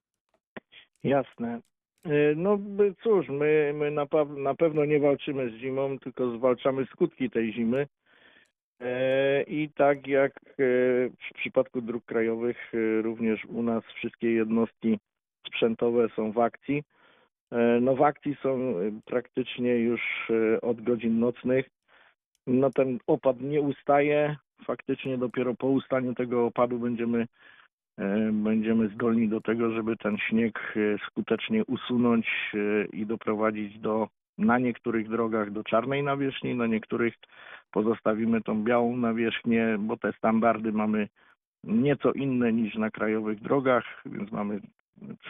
[1.03, 1.61] Jasne.
[2.05, 2.59] Y, No
[3.03, 7.87] cóż, my, my na, na pewno nie walczymy z zimą, tylko zwalczamy skutki tej zimy.
[8.81, 10.53] E, I tak jak e,
[11.09, 14.99] w przypadku dróg krajowych, e, również u nas wszystkie jednostki
[15.47, 16.83] sprzętowe są w akcji.
[17.81, 18.73] No w akcji są
[19.05, 21.65] praktycznie już od godzin nocnych.
[22.47, 24.35] No ten opad nie ustaje.
[24.65, 27.25] Faktycznie dopiero po ustaniu tego opadu będziemy
[28.31, 34.59] będziemy zdolni do tego, żeby ten śnieg e, skutecznie usunąć e, i doprowadzić do na
[34.59, 37.13] niektórych drogach do czarnej nawierzchni, na niektórych
[37.71, 41.07] pozostawimy tą białą nawierzchnię, bo te standardy mamy
[41.63, 44.59] nieco inne niż na krajowych drogach, więc mamy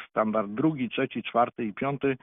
[0.10, 2.18] standard drugi, trzeci, czwarty i piąty.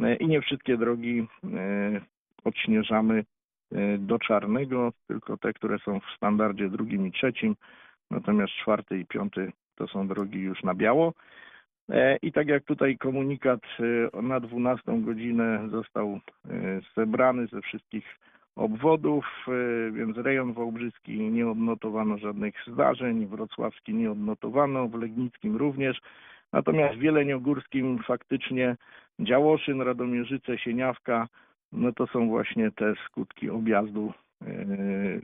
[0.00, 2.00] E, i nie wszystkie drogi e,
[2.44, 3.24] odśnieżamy
[3.72, 7.56] e, do czarnego, tylko te, które są w standardzie drugim i trzecim,
[8.10, 11.12] natomiast czwarty i piąty to są drogi już na biało.
[11.90, 13.60] E, I tak jak tutaj komunikat
[14.14, 16.20] e, na 12 godzinę został e,
[16.96, 18.18] zebrany ze wszystkich
[18.56, 19.46] obwodów,
[19.92, 26.00] więc rejon wałbrzyski nie odnotowano żadnych zdarzeń, wrocławski nie odnotowano, w Legnickim również.
[26.52, 28.76] Natomiast w Jeleniogórskim faktycznie
[29.20, 31.28] Działoszyn, Radomierzyce, Sieniawka,
[31.72, 34.12] no to są właśnie te skutki objazdu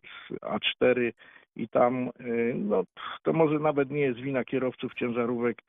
[0.03, 1.13] z A4
[1.59, 2.85] i tam y, no,
[3.23, 5.63] to może nawet nie jest wina kierowców ciężarówek,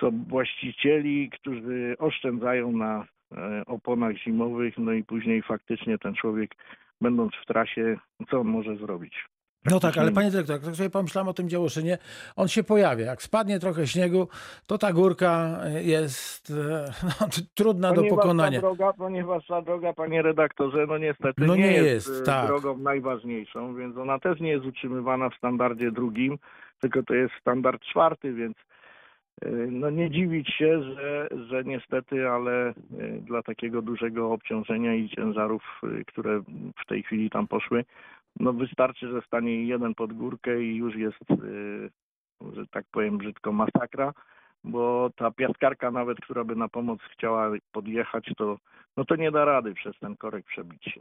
[0.00, 6.54] co właścicieli, którzy oszczędzają na e, oponach zimowych, no i później faktycznie ten człowiek,
[7.00, 7.96] będąc w trasie,
[8.30, 9.31] co on może zrobić?
[9.70, 11.98] No tak, ale panie dyrektor, jak tak sobie pomyślałem o tym Działoszynie,
[12.36, 13.06] on się pojawia.
[13.06, 14.28] Jak spadnie trochę śniegu,
[14.66, 18.60] to ta górka jest e, no, trudna do Ponieważ pokonania.
[18.60, 22.24] Ta droga, ponieważ ta droga, panie redaktorze, no niestety No nie, nie jest, jest, e,
[22.24, 22.46] tak.
[22.46, 26.38] drogą najważniejszą, więc ona też nie jest utrzymywana w standardzie drugim,
[26.80, 28.56] tylko to jest standard czwarty, więc
[29.42, 32.74] e, no nie dziwić się, że, że niestety, ale
[33.20, 35.62] dla takiego dużego obciążenia i ciężarów,
[36.06, 36.40] które
[36.84, 37.84] w tej chwili tam poszły,
[38.40, 43.52] no wystarczy, że stanie jeden pod górkę i już jest, e, że tak powiem brzydko,
[43.52, 44.12] masakra
[44.64, 48.58] bo ta piaskarka nawet, która by na pomoc chciała podjechać, to,
[48.96, 51.00] no to nie da rady przez ten korek przebić się.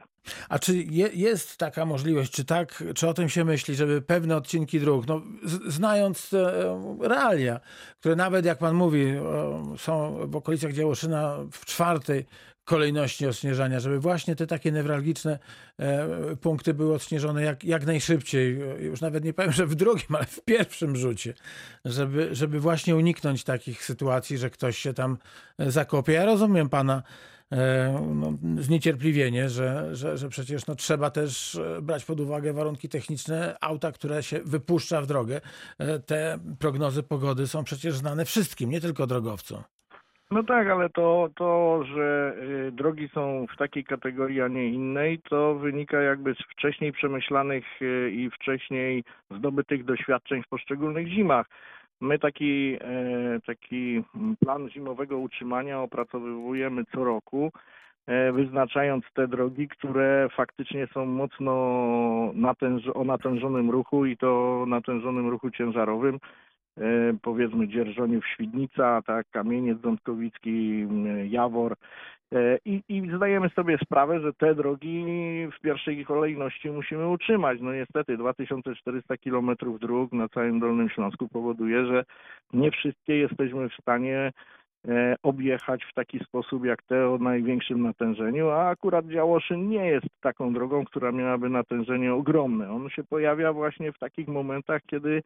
[0.50, 4.36] A czy je, jest taka możliwość, czy tak, czy o tym się myśli, żeby pewne
[4.36, 7.60] odcinki dróg, no, z, znając e, realia,
[8.00, 9.22] które nawet jak pan mówi, e,
[9.78, 12.26] są w okolicach Działoszyna w czwartej
[12.72, 15.40] kolejności odśnieżania, żeby właśnie te takie newralgiczne
[15.80, 20.26] e, punkty były odśnieżone jak, jak najszybciej, już nawet nie powiem, że w drugim, ale
[20.26, 21.34] w pierwszym rzucie,
[21.86, 25.18] żeby, żeby właśnie uniknąć takich sytuacji, że ktoś się tam
[25.58, 26.14] e, zakopie.
[26.14, 27.04] Ja rozumiem pana
[27.52, 33.58] e, no, zniecierpliwienie, że, że, że przecież no, trzeba też brać pod uwagę warunki techniczne
[33.62, 35.42] auta, które się wypuszcza w drogę.
[36.06, 39.64] Te prognozy pogody są przecież znane wszystkim, nie tylko drogowcom.
[40.32, 42.36] No tak, ale to, to że
[42.68, 47.82] y, drogi są w takiej kategorii, a nie innej, to wynika jakby z wcześniej przemyślanych
[47.82, 51.48] y, i wcześniej zdobytych doświadczeń w poszczególnych zimach.
[52.02, 54.04] My taki, e, taki
[54.40, 57.52] plan zimowego utrzymania opracowujemy co roku,
[58.34, 61.52] wyznaczając te drogi, które faktycznie są mocno
[62.34, 66.20] natęż- o natężonym ruchu i to natężonym ruchu ciężarowym
[67.22, 70.88] powiedzmy Dzierżoniów, Świdnica, tak, Kamieniec Ząbkowicki,
[71.30, 71.76] Jawor
[72.36, 75.06] E, i, i zdajemy sobie sprawę, że te drogi
[75.58, 77.60] w pierwszej kolejności musimy utrzymać.
[77.62, 82.04] No niestety 2400 kilometrów dróg na całym Dolnym Śląsku powoduje, że
[82.54, 84.32] nie wszystkie jesteśmy w stanie
[84.88, 90.08] e, objechać w taki sposób jak te o największym natężeniu, a akurat Działoszyn nie jest
[90.22, 92.72] taką drogą, która miałaby natężenie ogromne.
[92.72, 95.22] On się pojawia właśnie w takich momentach, kiedy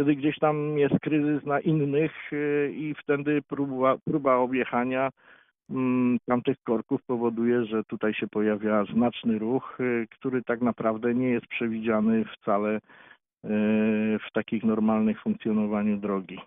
[0.00, 5.10] kiedy gdzieś tam jest kryzys na innych y, i wtedy próba, próba objechania
[5.70, 11.28] mm, tamtych korków powoduje, że tutaj się pojawia znaczny ruch, y, który tak naprawdę nie
[11.28, 12.80] jest przewidziany wcale y,
[14.28, 16.38] w takich normalnych funkcjonowaniu drogi.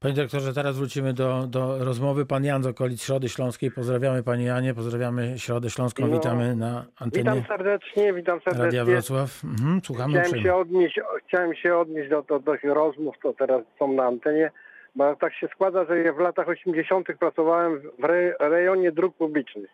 [0.00, 2.26] Panie dyrektorze, teraz wrócimy do, do rozmowy.
[2.26, 3.70] Pan Jan z okolic Środy Śląskiej.
[3.70, 6.06] Pozdrawiamy Panie Janie, pozdrawiamy Środę Śląską.
[6.06, 8.84] No, Witamy na antenie Witam serdecznie, witam Radia serdecznie.
[8.84, 9.44] Wrocław.
[9.44, 10.44] Mhm, słuchamy Chciałem uprzejmie.
[10.44, 14.50] się odnieść, chciałem się odnieść do, do, do tych rozmów, co teraz są na antenie,
[14.96, 17.08] bo tak się składa, że ja w latach 80.
[17.18, 19.70] pracowałem w re, rejonie dróg publicznych.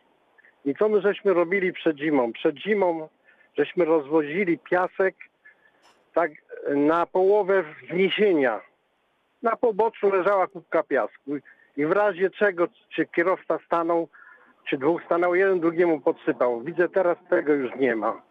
[0.64, 2.32] I co my żeśmy robili przed zimą?
[2.32, 3.08] Przed zimą
[3.58, 5.14] żeśmy rozwozili piasek
[6.14, 6.30] tak
[6.74, 8.60] na połowę wzniesienia.
[9.44, 11.36] Na poboczu leżała kubka piasku.
[11.76, 14.08] I w razie czego, czy kierowca stanął,
[14.68, 16.60] czy dwóch stanął, jeden drugiemu podsypał.
[16.62, 18.22] Widzę teraz tego już nie ma.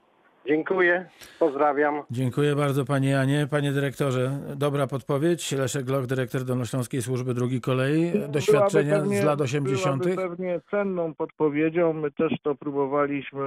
[0.47, 1.05] Dziękuję,
[1.39, 2.03] pozdrawiam.
[2.11, 3.47] Dziękuję bardzo Panie Janie.
[3.51, 5.51] Panie dyrektorze, dobra podpowiedź.
[5.51, 8.11] Leszek Gloch, dyrektor Dolnośląskiej Służby Drugi Kolei.
[8.29, 10.03] Doświadczenia pewnie- z lat 80.
[10.03, 11.93] Byłaby pewnie cenną podpowiedzią.
[11.93, 13.43] My też to próbowaliśmy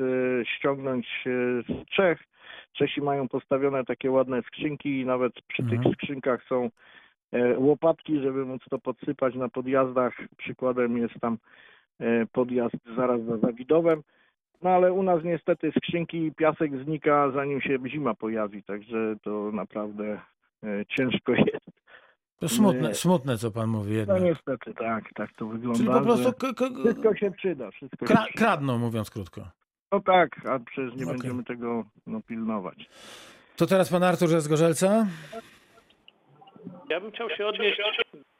[0.00, 1.30] e, ściągnąć e,
[1.62, 2.18] z Czech.
[2.78, 5.82] Czesi mają postawione takie ładne skrzynki i nawet przy Mhm.
[5.82, 6.70] tych skrzynkach są
[7.32, 10.14] e, łopatki, żeby móc to podsypać na podjazdach.
[10.36, 11.38] Przykładem jest tam
[12.00, 14.02] e, podjazd zaraz za Zawidowem.
[14.62, 19.50] No ale u nas niestety skrzynki i piasek znika zanim się zima pojawi, także to
[19.52, 20.20] naprawdę
[20.64, 21.66] e, ciężko jest.
[22.40, 24.22] To smutne, smutne, co Pan mówi No jednak.
[24.22, 25.78] niestety tak, tak to wygląda.
[25.78, 26.32] Czyli po prostu
[26.84, 28.46] Wszystko się przyda, wszystko kra- się przyda.
[28.46, 29.40] kradną, mówiąc krótko.
[29.92, 31.06] No tak, a przecież nie Okej.
[31.18, 32.78] będziemy tego no, pilnować.
[33.56, 35.06] To teraz Pan Artur z Gorzelca.
[36.90, 37.80] Ja bym chciał się odnieść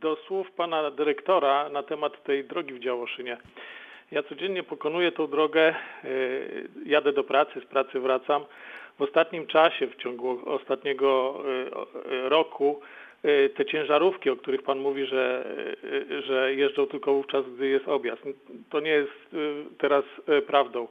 [0.01, 3.37] do słów pana dyrektora na temat tej drogi w Działoszynie.
[4.11, 8.45] Ja codziennie pokonuję tą drogę, y, jadę do pracy, z pracy wracam.
[8.99, 12.81] W ostatnim czasie, w ciągu ostatniego y, o- y, roku,
[13.25, 15.47] y, te ciężarówki, o których pan mówi, że,
[15.85, 18.23] y, że jeżdżą tylko wówczas, gdy jest objazd,
[18.71, 20.05] to nie jest y, teraz
[20.39, 20.89] y, prawdą.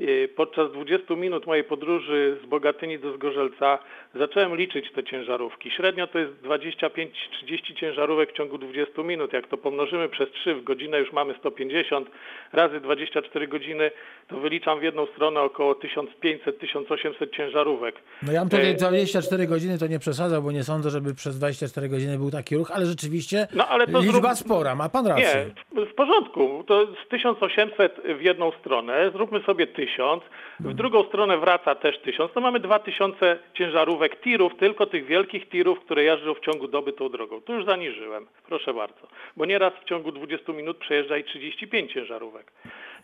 [0.00, 3.78] Y, Podczas 20 minut mojej podróży z Bogatyni do Zgorzelca
[4.14, 5.70] zacząłem liczyć te ciężarówki.
[5.70, 9.32] Średnio to jest 25-30 ciężarówek w ciągu 20 minut.
[9.32, 12.08] Jak to pomnożymy przez 3 w godzinę już mamy 150
[12.52, 13.90] razy 24 godziny,
[14.28, 17.94] to wyliczam w jedną stronę około 1500-1800 ciężarówek.
[18.22, 21.38] No ja bym tutaj E, 24 godziny to nie przesadzał, bo nie sądzę, żeby przez
[21.38, 25.50] 24 godziny był taki ruch, ale rzeczywiście No ale liczba zrób- spora, ma Pan rację.
[25.74, 26.64] Nie, w porządku.
[26.66, 30.22] To z 1800 w jedną stronę, zróbmy sobie 1000,
[30.60, 35.80] w drugą stronę wraca też 1000, to mamy 2000 ciężarówek tirów, tylko tych wielkich tirów,
[35.80, 37.40] które jeżdżą w ciągu doby tą drogą.
[37.40, 39.08] Tu już zaniżyłem, proszę bardzo.
[39.36, 42.52] Bo nieraz w ciągu 20 minut przejeżdża i 35 ciężarówek.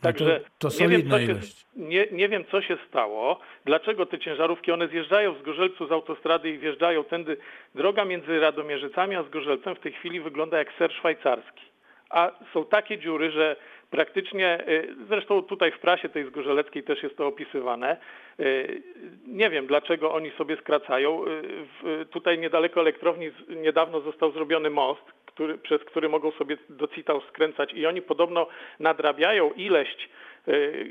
[0.01, 1.35] Także to nie, wiem, co się,
[1.77, 6.51] nie, nie wiem, co się stało, dlaczego te ciężarówki, one zjeżdżają z Gorzelcu z autostrady
[6.51, 7.37] i wjeżdżają tędy.
[7.75, 11.63] Droga między Radomierzycami a Zgorzelcem w tej chwili wygląda jak ser szwajcarski.
[12.11, 13.57] A są takie dziury, że
[13.91, 17.97] praktycznie, y, zresztą tutaj w prasie tej zgorzeleckiej też jest to opisywane,
[18.41, 18.83] y,
[19.27, 21.25] nie wiem dlaczego oni sobie skracają.
[22.03, 27.21] Y, Tutaj niedaleko elektrowni niedawno został zrobiony most, który, przez który mogą sobie do Citał
[27.21, 28.47] skręcać i oni podobno
[28.81, 29.97] nadrabiają ileś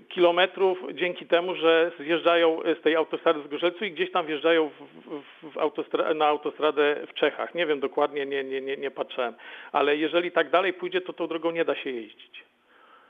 [0.09, 5.51] kilometrów dzięki temu, że zjeżdżają z tej autostrady z Gorzelcu i gdzieś tam wjeżdżają w,
[5.53, 7.55] w autostra na autostradę w Czechach.
[7.55, 9.33] Nie wiem dokładnie, nie, nie, nie, nie patrzyłem.
[9.71, 12.44] Ale jeżeli tak dalej pójdzie, to tą drogą nie da się jeździć.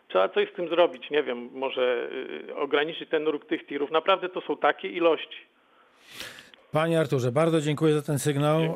[0.08, 2.10] Trzeba coś z tym zrobić, nie wiem, może
[2.50, 3.91] y, ograniczyć ten ruch tych tirów.
[3.91, 5.38] Naprawdę to są takie ilości.
[6.72, 8.62] Panie Arturze, bardzo dziękuję za ten sygnał.
[8.62, 8.76] E,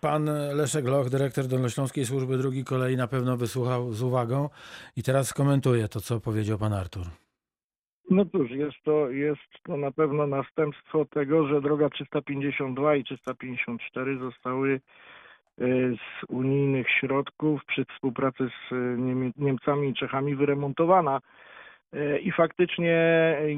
[0.00, 4.48] Pan Leszek Loch, dyrektor Dolnośląskiej Służby Drugiej Kolei na pewno wysłuchał z uwagą
[4.96, 7.02] i teraz skomentuje to, co powiedział Pan Artur.
[8.10, 14.18] No cóż, jest to, jest to na pewno następstwo tego, że droga 352 i 354
[14.18, 14.80] zostały
[15.96, 21.20] z unijnych środków przy współpracy z Niemie- Niemcami i Czechami wyremontowana.
[21.92, 22.96] E, I faktycznie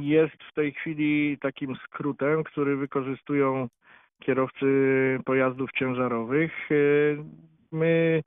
[0.01, 3.69] jest w tej chwili takim skrótem, który wykorzystują
[4.21, 4.67] kierowcy
[5.25, 6.69] pojazdów ciężarowych.
[7.73, 8.23] My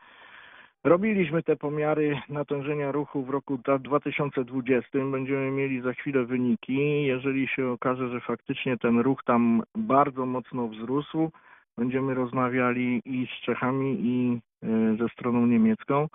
[0.83, 5.12] robiliśmy te pomiary natężenia ruchu w roku dwa- 2020.
[5.12, 7.05] Będziemy mieli za chwilę wyniki.
[7.05, 11.31] Jeżeli się okaże, że faktycznie ten ruch tam bardzo mocno wzrósł,
[11.77, 16.07] będziemy rozmawiali i z Czechami, i e, ze stroną niemiecką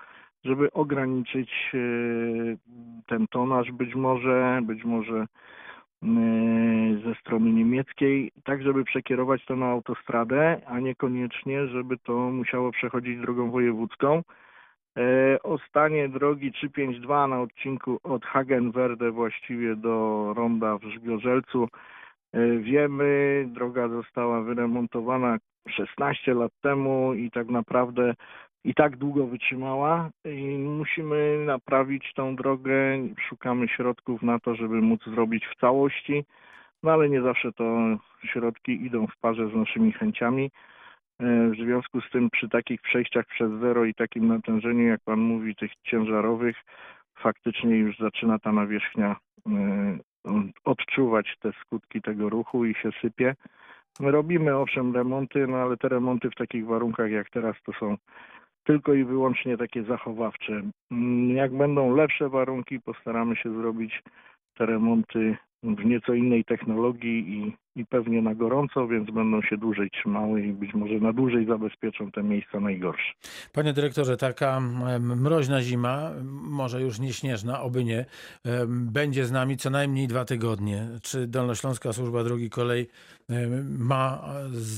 [0.44, 1.79] żeby ograniczyć e,
[3.07, 5.27] ten tonaż, być może, być może e,
[7.05, 13.18] ze strony niemieckiej, tak żeby przekierować to na autostradę, a niekoniecznie, żeby to musiało przechodzić
[13.21, 14.23] drogą wojewódzką.
[15.42, 21.98] O stanie drogi 352 na odcinku od Hagenwerde właściwie do Ronda w Żgorzelcu e,
[22.61, 23.45] wiemy.
[23.49, 25.38] Droga została wyremontowana
[25.69, 28.14] 16 lat temu i tak naprawdę
[28.64, 32.75] i tak długo wytrzymała i musimy naprawić tą drogę.
[33.29, 36.25] Szukamy środków na to, żeby móc zrobić w całości,
[36.83, 40.51] no ale nie zawsze to środki idą w parze z naszymi chęciami.
[41.21, 45.21] E, W związku z tym przy takich przejściach przez zero i takim natężeniu, jak Pan
[45.21, 46.57] mówi, tych ciężarowych,
[47.19, 49.99] faktycznie już zaczyna ta nawierzchnia e,
[50.64, 53.35] odczuwać te skutki tego ruchu i się sypie.
[54.01, 57.97] My robimy owszem remonty, no ale te remonty w takich warunkach jak teraz to są
[58.64, 60.62] tylko i wyłącznie takie zachowawcze.
[60.91, 64.03] Mm, Jak będą lepsze warunki, postaramy się zrobić
[64.55, 69.90] te remonty w nieco innej technologii i, i pewnie na gorąco, więc będą się dłużej
[69.90, 73.12] trzymały i być może na dłużej zabezpieczą te miejsca najgorsze.
[73.53, 74.61] Panie dyrektorze, taka
[75.01, 76.11] mroźna zima,
[76.51, 78.05] może już nie śnieżna, oby nie,
[78.68, 80.88] będzie z nami co najmniej dwa tygodnie.
[81.03, 82.88] Czy Dolnośląska Służba Drogi Kolej
[83.79, 84.25] ma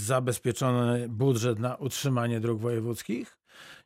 [0.07, 3.40] zabezpieczony budżet na utrzymanie dróg wojewódzkich?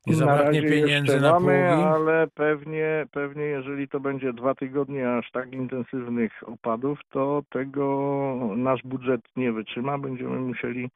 [0.06, 1.82] Nie zabraknie pieniędzy na mamy, pługi?
[1.84, 8.82] ale pewnie, pewnie jeżeli to będzie dwa tygodnie aż tak intensywnych opadów, to tego nasz
[8.84, 9.98] budżet nie wytrzyma.
[9.98, 10.90] Będziemy musieli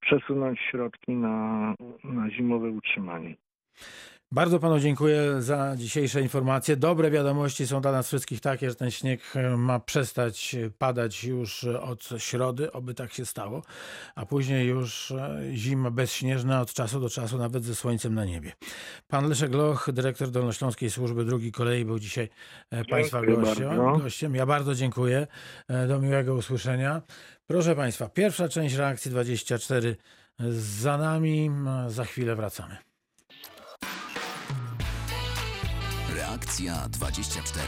[0.00, 3.34] przesunąć środki na, na zimowe utrzymanie.
[4.34, 6.76] Bardzo panu dziękuję za dzisiejsze informacje.
[6.76, 11.64] Dobre wiadomości są dla nas wszystkich takie, że ten śnieg e, ma przestać padać już
[11.64, 13.62] od środy, oby tak się stało,
[14.14, 18.52] a później już e, zima bezśnieżna od czasu do czasu, nawet ze słońcem na niebie.
[19.08, 22.28] Pan Leszek Loch, dyrektor Dolnośląskiej Służby Drugi Kolei, był dzisiaj
[22.70, 24.34] e, Państwa Dziękuję gościem, gościem.
[24.34, 25.26] Ja bardzo dziękuję.
[25.68, 27.02] E, Do miłego usłyszenia.
[27.46, 29.96] Proszę Państwa, pierwsza część reakcji 24
[30.58, 31.50] za nami.
[31.88, 32.93] Za chwilę wracamy.
[36.34, 37.62] Reakcja 24.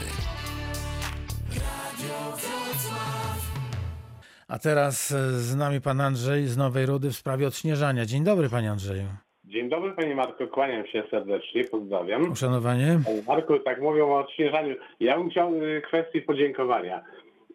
[4.47, 8.05] A teraz e, z nami pan Andrzej z Nowej Rudy w sprawie odśnieżania.
[8.05, 9.03] Dzień dobry, panie Andrzeju.
[9.45, 12.31] Dzień dobry panie Marku, kłaniam się serdecznie, pozdrawiam.
[12.31, 12.99] Uszanowanie.
[13.05, 14.75] Panie Marku, tak mówią o odśnieżaniu.
[14.99, 17.03] Ja bym chciał y, kwestii podziękowania.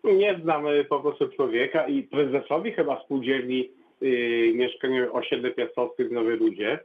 [0.04, 3.70] Nie znam y, po prostu człowieka i prezesowi chyba spółdzielni
[4.02, 6.78] y, mieszkaniowej osiedle Piastowskie w Nowej Rudzie.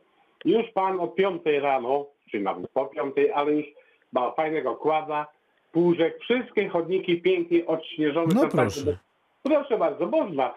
[0.46, 3.77] Już pan o 5 rano, czy nawet po 5, ale już
[4.36, 5.28] fajnego kłada,
[5.72, 8.34] półżek, wszystkie chodniki pięknie odśnieżone.
[8.36, 8.98] No tak, proszę.
[9.44, 10.54] Proszę bardzo, można.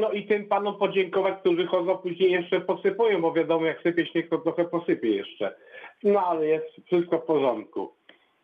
[0.00, 4.30] No i tym panom podziękować, którzy chodzą później jeszcze posypują, bo wiadomo jak sypie śnieg,
[4.30, 5.54] to trochę posypie jeszcze.
[6.02, 7.92] No ale jest wszystko w porządku.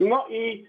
[0.00, 0.66] No i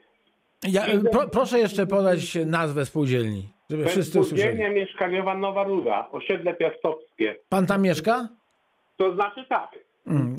[0.67, 4.41] Ja, pro, proszę jeszcze podać nazwę spółdzielni, żeby wszyscy usłyszeli.
[4.41, 7.36] spółdzielnia mieszkaniowa Nowa Ruda, osiedle piastowskie.
[7.50, 8.28] Pan tam mieszka?
[8.98, 9.70] To znaczy tak.
[10.08, 10.36] Mm,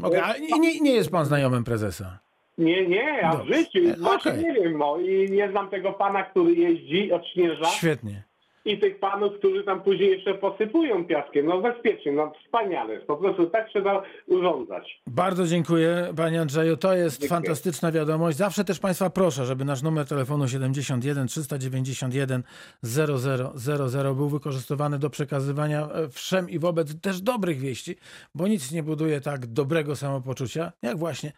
[0.51, 2.19] nie, nie, nie jest pan znajomym prezesa.
[2.63, 3.55] Nie, nie, a w Dobrze.
[3.55, 3.79] życiu.
[3.91, 4.45] E, Właśnie okej.
[4.45, 8.23] nie wiem, no i nie znam tego pana, który jeździ, odśnieża Świetnie.
[8.65, 11.47] i tych panów, którzy tam później jeszcze posypują piaskiem.
[11.47, 12.99] No bezpiecznie, no wspaniale.
[13.01, 15.03] Po prostu tak trzeba urządzać.
[15.07, 16.77] Bardzo dziękuję panie Andrzeju.
[16.77, 18.37] To jest fantastyczna wiadomość.
[18.39, 22.43] Zawsze też państwa proszę, żeby nasz numer telefonu 71 391
[22.83, 27.97] 0000 był wykorzystywany do przekazywania e, wszem i wobec też dobrych wieści,
[28.35, 31.33] bo nic nie buduje tak dobrego samopoczucia, jak właśnie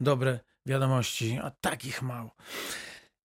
[0.00, 2.30] dobre wiadomości, a takich mało.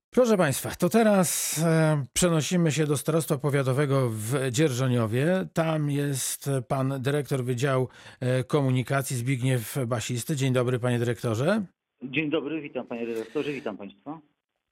[0.10, 5.48] Proszę Państwa, to teraz e, przenosimy się do Starostwa Powiatowego w Dzierżoniowie.
[5.54, 7.88] Tam jest pan dyrektor Wydziału
[8.20, 10.36] e, Komunikacji Zbigniew Basisty.
[10.36, 11.66] Dzień dobry panie dyrektorze.
[12.04, 14.20] Dzień dobry, witam panie redaktorze, witam państwa.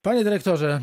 [0.04, 0.80] Panie dyrektorze, e,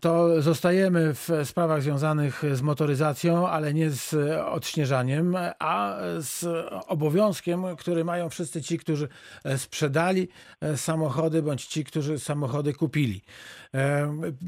[0.00, 4.14] to zostajemy w sprawach związanych z motoryzacją, ale nie z
[4.46, 6.46] odśnieżaniem, a z
[6.88, 9.08] obowiązkiem, który mają wszyscy ci, którzy
[9.44, 10.28] e, sprzedali
[10.60, 13.20] e, samochody, bądź ci, którzy samochody kupili.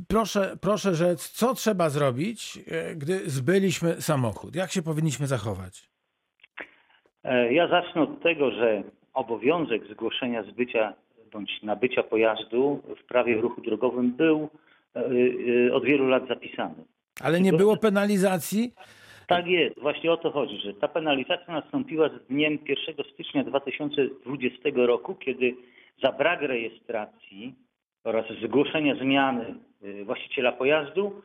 [0.08, 2.58] Proszę, proszę rzec, co trzeba zrobić,
[2.96, 4.54] gdy zbyliśmy samochód?
[4.54, 5.90] Jak się powinniśmy zachować?
[7.50, 8.82] Ja zacznę od tego, że
[9.14, 10.94] obowiązek zgłoszenia zbycia
[11.32, 14.48] bądź nabycia pojazdu w prawie ruchu drogowym był
[14.96, 15.00] e,
[15.68, 16.74] e, od wielu lat zapisany.
[17.20, 18.72] Ale nie było penalizacji?
[19.26, 24.58] Tak jest, właśnie o to chodzi, że ta penalizacja nastąpiła z dniem 1 stycznia 2020
[24.74, 25.56] roku, kiedy
[26.02, 27.54] za brak rejestracji
[28.04, 31.22] oraz zgłoszenia zmiany y, właściciela pojazdu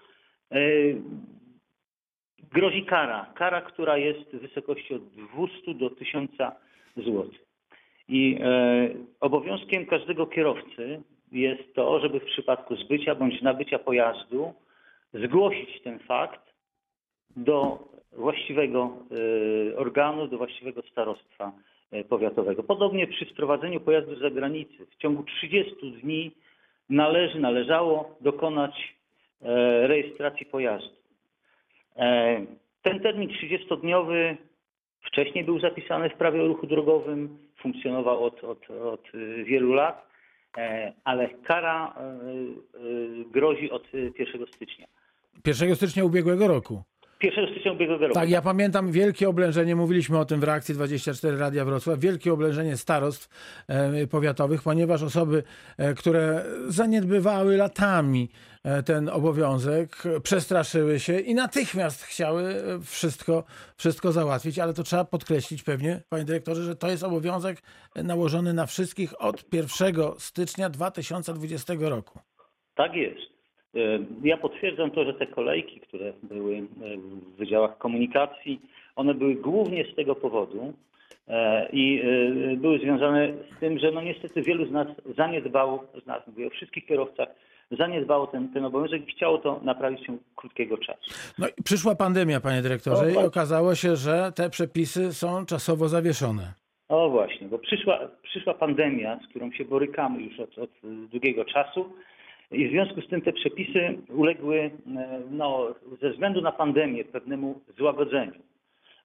[2.56, 3.26] grozi kara.
[3.36, 6.32] Kara, która jest w wysokości od 200 do 1000
[6.98, 7.30] zł.
[8.08, 8.90] I e,
[9.20, 14.54] obowiązkiem każdego kierowcy jest to, żeby w przypadku zbycia bądź nabycia pojazdu
[15.14, 16.42] zgłosić ten fakt
[17.36, 17.80] do
[18.14, 18.98] właściwego
[19.72, 21.52] e, organu, do właściwego starostwa
[21.92, 22.64] e, powiatowego.
[22.64, 24.86] Podobnie przy sprowadzeniu pojazdu z zagranicy.
[24.86, 26.32] W ciągu 30 dni
[26.90, 28.96] należy, należało dokonać
[29.88, 30.96] rejestracji pojazdu.
[32.82, 34.38] Ten termin 30-dniowy
[35.08, 40.08] Wcześniej był zapisany w prawie o ruchu drogowym, funkcjonował od, od, od y, wielu lat,
[40.58, 41.96] e, ale kara
[42.76, 44.88] y, y, grozi od y, 1 stycznia.
[45.46, 46.84] 1 stycznia ubiegłego roku.
[47.26, 48.20] 1 stycznia ubiegłego roku.
[48.20, 52.78] Tak, ja pamiętam wielkie oblężenie, mówiliśmy o tym w reakcji 24 Radia Wrocław, wielkie oblężenie
[52.78, 53.30] starostw
[53.68, 55.44] e, powiatowych, ponieważ osoby,
[55.78, 58.30] e, które zaniedbywały latami
[58.64, 63.44] e, ten obowiązek, przestraszyły się i natychmiast chciały wszystko,
[63.78, 67.58] wszystko załatwić, ale to trzeba podkreślić pewnie, panie dyrektorze, że to jest obowiązek
[67.96, 72.20] nałożony na wszystkich od 1 stycznia 2020 roku.
[72.76, 73.35] Tak jest.
[73.76, 76.62] E, Ja potwierdzam to, że te kolejki, które były e,
[76.98, 78.62] w wydziałach komunikacji,
[78.96, 80.74] one były głównie z tego powodu
[81.28, 82.02] e, i
[82.54, 86.48] e, były związane z tym, że no niestety wielu z nas zaniedbało, z nas mówię
[86.48, 87.28] o wszystkich kierowcach,
[87.72, 91.12] zaniedbało ten, ten obowiązek i chciało to naprawić w ciągu krótkiego czasu.
[91.40, 96.54] No i przyszła pandemia, panie dyrektorze, i okazało się, że te przepisy są czasowo zawieszone.
[96.90, 100.70] O właśnie, bo przyszła, przyszła pandemia, z którą się borykamy już od, od
[101.12, 101.90] długiego czasu
[102.52, 104.72] i w związku z tym te przepisy uległy e,
[105.32, 105.68] no,
[106.02, 108.42] ze względu na pandemię pewnemu złagodzeniu.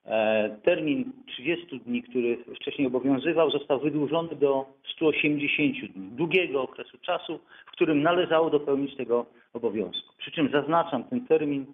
[0.06, 7.40] E, Termin 30 dni, który wcześniej obowiązywał, został wydłużony do 180 dni, długiego okresu czasu,
[7.66, 10.14] w którym należało dopełnić tego obowiązku.
[10.18, 11.66] Przy czym zaznaczam, ten termin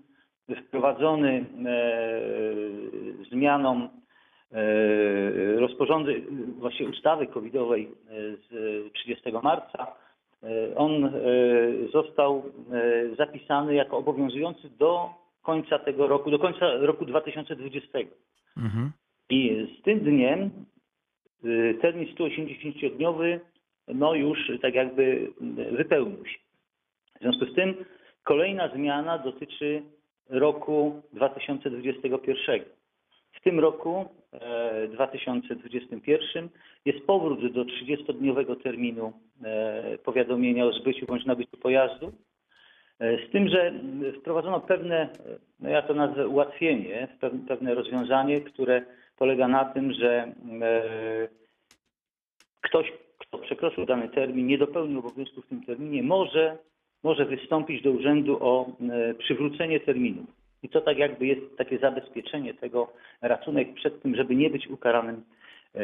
[0.66, 3.88] wprowadzony e, zmianą
[5.56, 6.24] rozporządzeń,
[6.58, 7.88] właśnie ustawy covidowej
[8.50, 9.86] z 30 marca,
[10.76, 11.10] on e,
[11.92, 12.42] został
[12.72, 15.10] e, zapisany jako obowiązujący do
[15.42, 17.98] końca tego roku, do końca roku 2020.
[18.56, 18.92] Mhm.
[19.30, 20.50] I z tym dniem
[21.80, 23.40] termin 180-dniowy
[23.88, 25.32] no już tak jakby
[25.72, 26.38] wypełnił się.
[27.16, 27.74] W związku z tym
[28.24, 29.82] kolejna zmiana dotyczy
[30.28, 32.60] roku 2021.
[33.36, 36.48] W tym roku e, 2021
[36.84, 39.12] jest powrót do 30-dniowego terminu
[39.44, 42.12] e, powiadomienia o zbyciu bądź nabyciu pojazdu.
[43.00, 43.72] E, Z tym, że
[44.20, 45.08] wprowadzono pewne, e,
[45.60, 48.82] no ja to nazwę ułatwienie, pew- pewne rozwiązanie, które
[49.16, 50.32] polega na tym, że
[50.62, 51.28] e,
[52.60, 56.58] ktoś, kto przekroczył dany termin, nie dopełnił obowiązku w tym terminie, może,
[57.02, 60.26] może wystąpić do urzędu o e, przywrócenie terminu.
[60.66, 62.92] I to tak jakby jest takie zabezpieczenie tego,
[63.22, 65.24] ratunek przed tym, żeby nie być ukaranym
[65.74, 65.80] e,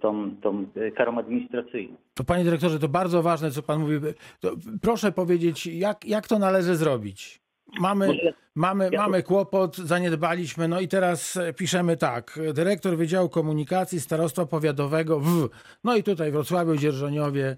[0.00, 1.96] tą, tą e, karą administracyjną.
[2.14, 3.94] To panie dyrektorze, to bardzo ważne, co pan mówi.
[4.40, 4.52] To
[4.82, 7.40] proszę powiedzieć, jak, jak to należy zrobić?
[7.80, 8.08] Mamy,
[8.54, 12.38] mamy, ja- mamy kłopot, zaniedbaliśmy, no i teraz e, piszemy tak.
[12.54, 15.48] Dyrektor Wydziału Komunikacji Starostwa Powiatowego w...
[15.84, 17.56] No i tutaj Wrocławiu, Dzierżoniowie.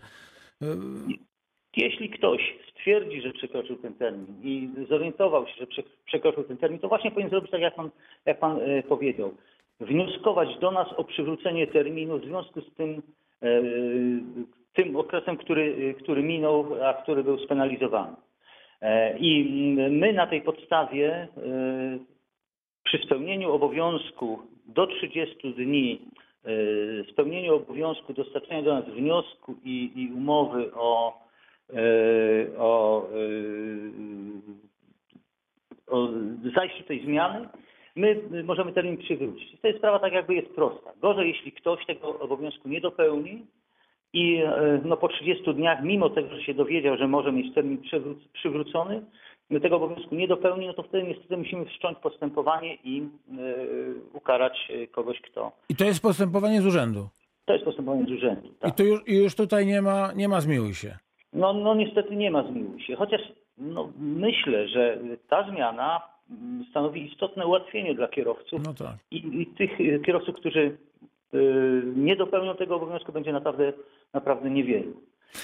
[0.62, 0.66] y,
[1.76, 2.40] Jeśli ktoś
[2.80, 7.10] stwierdzi, że przekroczył ten termin i zorientował się, że prze- przekroczył ten termin, to właśnie
[7.10, 7.90] powinien zrobić tak, jak pan,
[8.26, 9.34] jak pan e, powiedział.
[9.80, 13.02] Wnioskować do nas o przywrócenie terminu w związku z tym,
[13.42, 13.62] e,
[14.74, 18.16] tym okresem, który, który minął, a który był spenalizowany.
[18.80, 19.44] E, I
[19.90, 21.28] my na tej podstawie e,
[22.84, 26.00] przy spełnieniu obowiązku do 30 dni,
[26.44, 31.29] e, spełnieniu obowiązku dostarczenia do nas wniosku i, i umowy o, e,
[32.58, 33.20] o, e,
[35.86, 36.08] o
[36.54, 37.48] zajściu tej zmiany,
[37.96, 39.60] my możemy termin przywrócić.
[39.60, 40.92] To jest sprawa tak jakby jest prosta.
[41.00, 43.46] Gorzej, jeśli ktoś tego obowiązku nie dopełni
[44.12, 47.78] i e, no, po 30 dniach, mimo tego, że się dowiedział, że może mieć termin
[47.78, 49.02] przywró- przywrócony,
[49.62, 53.04] tego obowiązku nie dopełni, no to wtedy niestety musimy wszcząć postępowanie i e,
[54.12, 55.52] ukarać e, kogoś, kto.
[55.68, 57.08] I to jest postępowanie z urzędu.
[57.44, 58.48] To jest postępowanie z urzędu.
[58.48, 58.76] I Tak.
[58.76, 60.98] tu już, i już tutaj nie ma, nie ma zmiłuj się.
[61.32, 62.96] No, no niestety nie ma zmiłuj się.
[62.96, 63.20] Chociaż
[63.58, 66.00] no, myślę, że ta zmiana
[66.30, 68.96] mm, stanowi istotne ułatwienie dla kierowców No tak.
[69.10, 70.76] i, i tych y, kierowców, którzy
[71.34, 73.72] y, nie dopełnią tego obowiązku, będzie naprawdę,
[74.14, 74.92] naprawdę niewielu.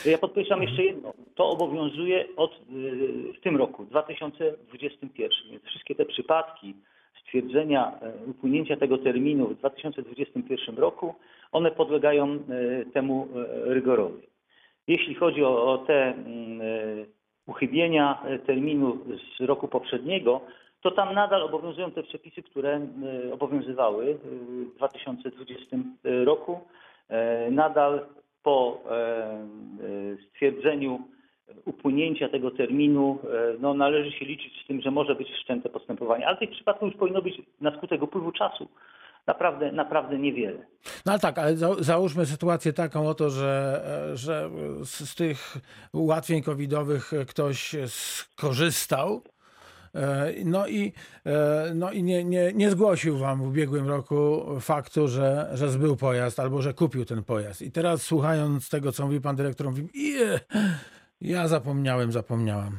[0.07, 1.13] Ja podkreślam jeszcze jedno.
[1.35, 5.31] To obowiązuje od y, w tym roku, 2021.
[5.51, 6.75] Więc wszystkie te przypadki
[7.23, 7.93] stwierdzenia
[8.27, 11.15] upłynięcia tego terminu w 2021 roku,
[11.53, 12.39] one podlegają
[12.93, 13.29] temu
[13.65, 14.36] rygorowi.
[14.87, 17.07] Jeśli chodzi o, o te mm, y,
[17.47, 18.99] uchybienia y, terminu
[19.39, 20.41] z roku poprzedniego,
[20.83, 22.81] to tam nadal obowiązują te przepisy, które
[23.27, 26.61] y, obowiązywały w 2020 roku.
[27.09, 28.07] E, Nadal
[28.43, 31.01] po e, stwierdzeniu
[31.65, 36.29] upłynięcia tego terminu e, no, należy się liczyć z tym, że może być wszczęte postępowanie.
[36.29, 38.69] Ale tych przypadków już powinno być na skutek upływu czasu
[39.27, 40.67] naprawdę, naprawdę niewiele.
[41.07, 44.51] No ale tak, ale za, załóżmy sytuację taką oto, że, e, że
[44.85, 45.57] z, tych
[45.93, 49.23] ułatwień covidowych ktoś skorzystał
[49.97, 50.93] E, No i,
[51.27, 55.97] e, no i nie, nie, nie zgłosił wam w ubiegłym roku faktu, że, że zbył
[55.97, 57.63] pojazd albo że kupił ten pojazd.
[57.63, 60.41] I teraz słuchając tego, co mówi pan dyrektor, mówi, "Je,
[61.21, 62.73] ja zapomniałem, zapomniałam.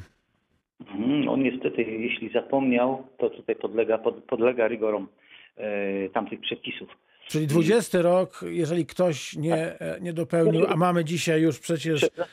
[0.79, 5.07] Mhm, On niestety, jeśli zapomniał, to tutaj podlega, pod, podlega rygorom
[6.13, 6.89] tamtych przepisów.
[7.27, 12.01] Czyli 20 rok, jeżeli ktoś nie, e, nie dopełnił, a mamy dzisiaj już przecież...
[12.01, 12.25] Przepra-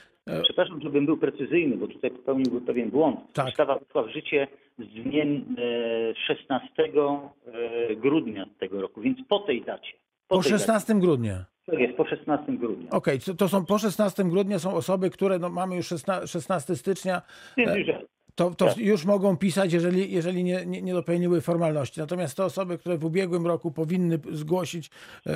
[0.43, 3.21] Przepraszam, żebym był precyzyjny, bo tutaj popełniłby pewien błąd.
[3.33, 3.47] Tak.
[3.49, 4.49] Ustawa weszła w życie
[4.79, 9.93] z dniem e, 16 e, grudnia tego roku, więc po tej dacie.
[10.29, 11.33] Po tej 16 grudnia.
[11.35, 11.47] Dacie.
[11.67, 12.91] Tak jest, po 16 grudnia.
[12.91, 16.77] Okej, to, to są po 16 grudnia są osoby, które no, mamy już 16, 16
[16.77, 17.23] stycznia,
[17.59, 17.89] e, już-
[18.35, 18.77] to, to Tak.
[18.79, 22.01] już mogą pisać, jeżeli, jeżeli nie, nie, nie dopełniły formalności.
[22.01, 24.91] Natomiast te osoby, które w ubiegłym roku powinny zgłosić
[25.27, 25.33] e,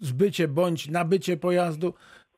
[0.00, 1.94] zbycie bądź nabycie pojazdu,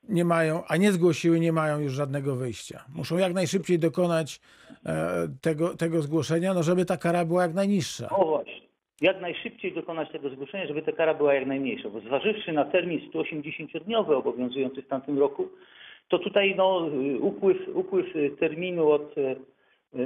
[0.09, 2.85] nie mają, a nie zgłosiły, nie mają już żadnego wyjścia.
[2.95, 4.41] Muszą jak najszybciej dokonać
[4.87, 8.09] e, tego, tego zgłoszenia, no żeby ta kara była jak najniższa.
[8.11, 8.69] O właśnie.
[9.01, 11.91] Jak najszybciej dokonać tego zgłoszenia, żeby ta kara była jak najmniejsza.
[11.91, 15.49] Bo zważywszy na termin 180-dniowy obowiązujący w tamtym roku,
[16.09, 16.91] to tutaj no,
[17.21, 18.07] upływ, upływ
[18.41, 19.37] terminu od y,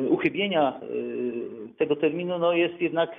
[0.09, 3.11] uchybienia y, tego terminu no, jest jednak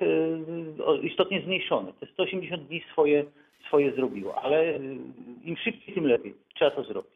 [0.86, 1.94] o- istotnie zmniejszony.
[2.00, 3.26] Te 180 dni swoje,
[3.68, 4.80] swoje zrobiło, ale
[5.44, 6.34] im szybciej, tym lepiej.
[6.56, 7.12] Trzeba to zrobić.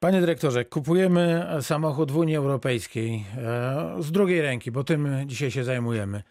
[0.00, 5.64] Panie dyrektorze, kupujemy samochód w Unii Europejskiej e, z drugiej ręki, bo tym dzisiaj się
[5.64, 6.22] zajmujemy.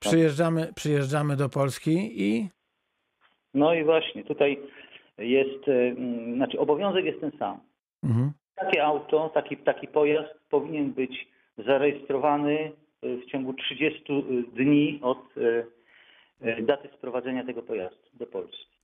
[0.00, 2.48] Przyjeżdżamy, przyjeżdżamy do Polski i
[3.54, 4.58] No i właśnie, tutaj
[5.18, 5.64] jest,
[6.34, 7.60] znaczy obowiązek jest ten sam.
[8.04, 8.32] Mhm.
[8.54, 11.28] Takie auto, taki, taki pojazd powinien być
[11.58, 12.72] zarejestrowany
[13.04, 14.04] y, w ciągu 30
[14.56, 18.78] dni od y, daty sprowadzenia tego pojazdu do Polski.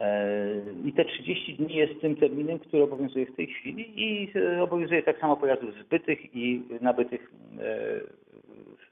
[0.00, 0.36] E,
[0.84, 5.20] I te 30 dni jest tym terminem, który obowiązuje w tej chwili i obowiązuje tak
[5.20, 8.00] samo pojazdów zbytych i nabytych e,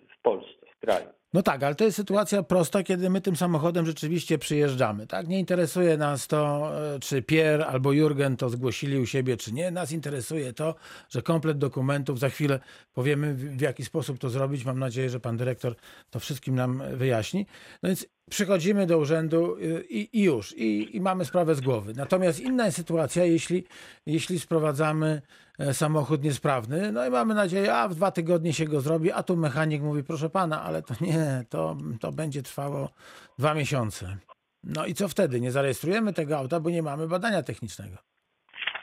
[0.09, 1.07] w Polsce, w kraju.
[1.33, 5.07] No tak, ale to jest sytuacja prosta, kiedy my tym samochodem rzeczywiście przyjeżdżamy.
[5.07, 5.29] Tak?
[5.29, 9.70] Nie interesuje nas to, e, czy Pierre albo Jurgen to zgłosili u siebie, czy nie.
[9.70, 10.74] Nas interesuje to,
[11.09, 12.61] że komplet dokumentów, za chwilę
[12.93, 14.64] powiemy w, jaki sposób to zrobić.
[14.64, 15.74] Mam nadzieję, że pan dyrektor
[16.11, 17.47] to wszystkim nam wyjaśni.
[17.83, 21.93] No więc przychodzimy do urzędu y, i, i już, i, i mamy sprawę z głowy.
[21.97, 23.64] Natomiast inna jest sytuacja, jeśli,
[24.07, 25.22] jeśli sprowadzamy
[25.59, 29.22] e, samochód niesprawny, no i mamy nadzieję, a w dwa tygodnie się go zrobi, a
[29.22, 32.91] tu mechanik mówi, proszę pana, ale to nie, to, to będzie trwało
[33.39, 34.16] dwa miesiące.
[34.64, 35.41] No i co wtedy?
[35.41, 37.97] Nie zarejestrujemy tego auta, bo nie mamy badania technicznego.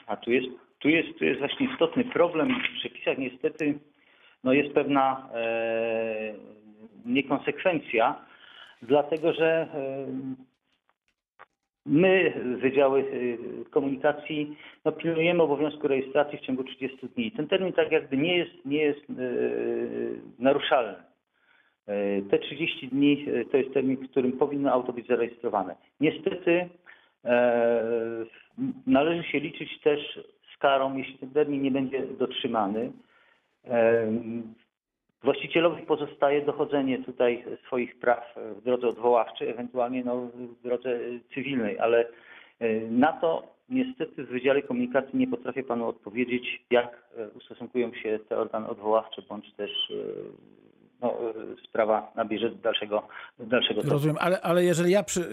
[0.06, 0.46] A tu jest,
[0.78, 2.48] tu jest, tu jest właśnie istotny problem.
[2.48, 3.78] W przepisach niestety
[4.44, 6.34] no jest pewna e,
[7.04, 8.26] niekonsekwencja,
[8.82, 9.68] dlatego że
[11.86, 13.04] my, Wydziały
[13.70, 17.32] Komunikacji, no, pilnujemy obowiązku rejestracji w ciągu 30 dni.
[17.32, 19.14] Ten termin tak jakby nie jest, nie jest e,
[20.38, 20.96] naruszalny.
[21.86, 25.76] E, Te 30 dni e, to jest termin, w którym powinno auto być zarejestrowane.
[26.00, 26.68] Niestety
[28.86, 30.20] należy się liczyć też
[30.54, 32.92] z karą, jeśli ten termin nie będzie dotrzymany.
[35.22, 40.98] E, Właścicielowi pozostaje dochodzenie tutaj swoich praw w drodze odwoławczej, ewentualnie no, w drodze
[41.34, 42.08] cywilnej, ale
[42.60, 48.18] e, na to niestety w Wydziale Komunikacji nie potrafię panu odpowiedzieć, jak e, ustosunkują się
[48.28, 49.94] te organy odwoławcze, bądź też e,
[51.06, 51.32] no,
[51.68, 53.92] sprawa nabierze dalszego, dalszego toku.
[53.92, 55.24] Rozumiem, ale, ale jeżeli ja przy...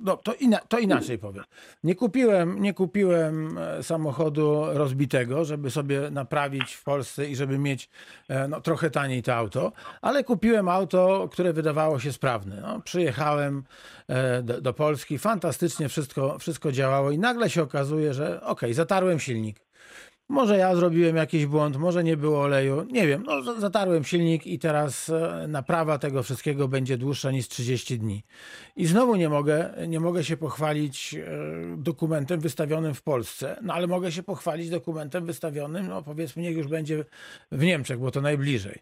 [0.00, 1.44] No, to, ina, to inaczej powiem.
[1.84, 7.88] Nie kupiłem, nie kupiłem e, samochodu rozbitego, żeby sobie naprawić w Polsce i żeby mieć
[8.28, 12.60] e, no, trochę taniej to auto, ale kupiłem auto, które wydawało się sprawne.
[12.60, 13.64] No, przyjechałem
[14.08, 19.18] e, do, do Polski, fantastycznie wszystko, wszystko działało i nagle się okazuje, że okej, zatarłem
[19.18, 19.69] silnik.
[20.30, 23.22] Może ja zrobiłem jakiś błąd, może nie było oleju, nie wiem.
[23.26, 28.22] No, zatarłem silnik i teraz e, naprawa tego wszystkiego będzie dłuższa niż 30 dni.
[28.76, 31.26] I znowu nie mogę, nie mogę się pochwalić e,
[31.76, 36.66] dokumentem wystawionym w Polsce, no ale mogę się pochwalić dokumentem wystawionym, no powiedzmy, niech już
[36.66, 37.04] będzie
[37.52, 38.78] w Niemczech, bo to najbliżej.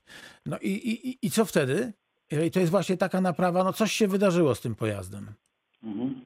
[0.46, 1.92] No i, i, i- co wtedy?
[2.30, 5.26] Jeżeli to jest właśnie taka naprawa, no coś się wydarzyło z tym pojazdem.
[5.84, 6.20] Mhm.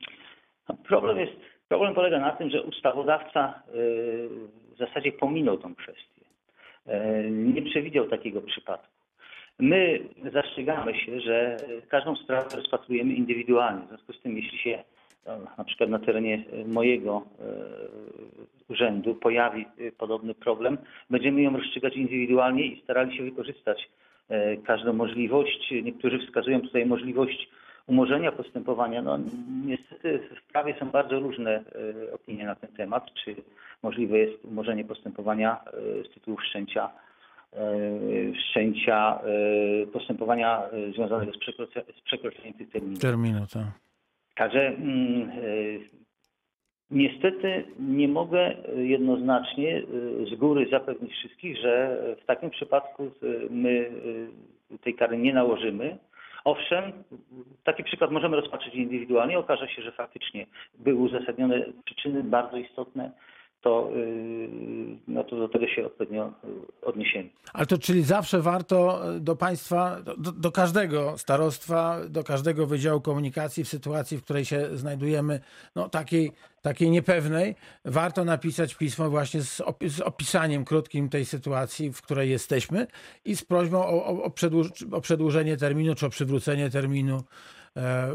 [0.68, 1.32] No, Problem jest,
[1.68, 6.22] problem polega na tym, że ustawodawca y, w zasadzie pominął tą kwestię.
[6.88, 8.92] Y, Nie przewidział takiego przypadku.
[9.58, 10.00] My
[10.32, 11.56] zastrzegamy się, że
[11.88, 13.84] każdą sprawę rozpatrujemy indywidualnie.
[13.84, 14.84] W związku z tym, jeśli się
[15.26, 17.22] no, na przykład na terenie mojego
[18.68, 19.66] y, urzędu pojawi
[19.98, 20.78] podobny problem,
[21.10, 23.90] będziemy ją rozstrzygać indywidualnie i starali się wykorzystać
[24.64, 25.74] każdą możliwość.
[25.82, 27.48] Niektórzy wskazują tutaj możliwość
[27.86, 29.02] umorzenia postępowania.
[29.02, 29.18] No,
[29.64, 33.36] niestety w prawie są bardzo różne e, opinie na ten temat, czy
[33.82, 35.70] możliwe jest umorzenie postępowania e,
[36.04, 36.90] z tytułu wszczęcia
[37.52, 37.72] e,
[38.32, 39.20] wszczęcia
[39.92, 40.62] postępowania
[40.94, 43.00] związanego z, przekrocze- z przekroczeniem tych terminów.
[43.00, 43.66] Terminu, tak.
[44.34, 45.30] Także mm,
[46.90, 49.82] niestety nie mogę jednoznacznie
[50.32, 53.10] z góry zapewnić wszystkich, że w takim przypadku
[53.50, 53.90] my
[54.80, 55.98] tej kary nie nałożymy.
[56.44, 56.92] Owszem,
[57.64, 59.38] taki przykład możemy rozpatrzyć indywidualnie.
[59.38, 60.46] Okaże się, że faktycznie
[60.78, 63.10] były uzasadnione przyczyny bardzo istotne,
[63.60, 64.48] to, y,
[65.08, 66.32] no to do tego się odpowiednio
[66.82, 67.30] y, odniesiemy.
[67.52, 73.00] Ale to czyli zawsze warto e, do państwa, do, do każdego starostwa, do każdego wydziału
[73.00, 75.40] komunikacji w sytuacji, w której się znajdujemy,
[75.76, 76.32] no takiej,
[76.62, 82.30] takiej niepewnej, warto napisać pismo właśnie z, opi- z opisaniem krótkim tej sytuacji, w której
[82.30, 82.86] jesteśmy
[83.24, 87.22] i z prośbą o, o, o, przedłuż, o przedłużenie terminu czy o przywrócenie terminu
[87.76, 88.14] e,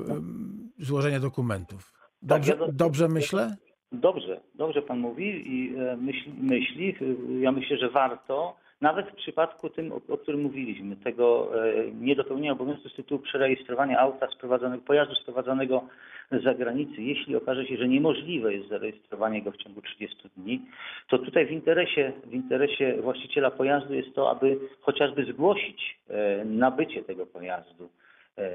[0.79, 1.93] złożenia dokumentów.
[2.21, 3.55] Dobrze, Tak, ja do- dobrze myślę?
[3.91, 6.95] Dobrze, dobrze pan mówi i e, myśli, myśli.
[7.39, 12.51] Ja myślę, że warto, nawet w przypadku tym, o, o którym mówiliśmy, tego e, niedopełnienia
[12.51, 15.83] obowiązku z tytułu przerejestrowania auta sprowadzonego, pojazdu sprowadzonego
[16.31, 20.61] z zagranicy, jeśli okaże się, że niemożliwe jest zarejestrowanie go w ciągu 30 dni,
[21.09, 27.03] to tutaj w interesie, w interesie właściciela pojazdu jest to, aby chociażby zgłosić e, nabycie
[27.03, 27.89] tego pojazdu.
[28.37, 28.51] E,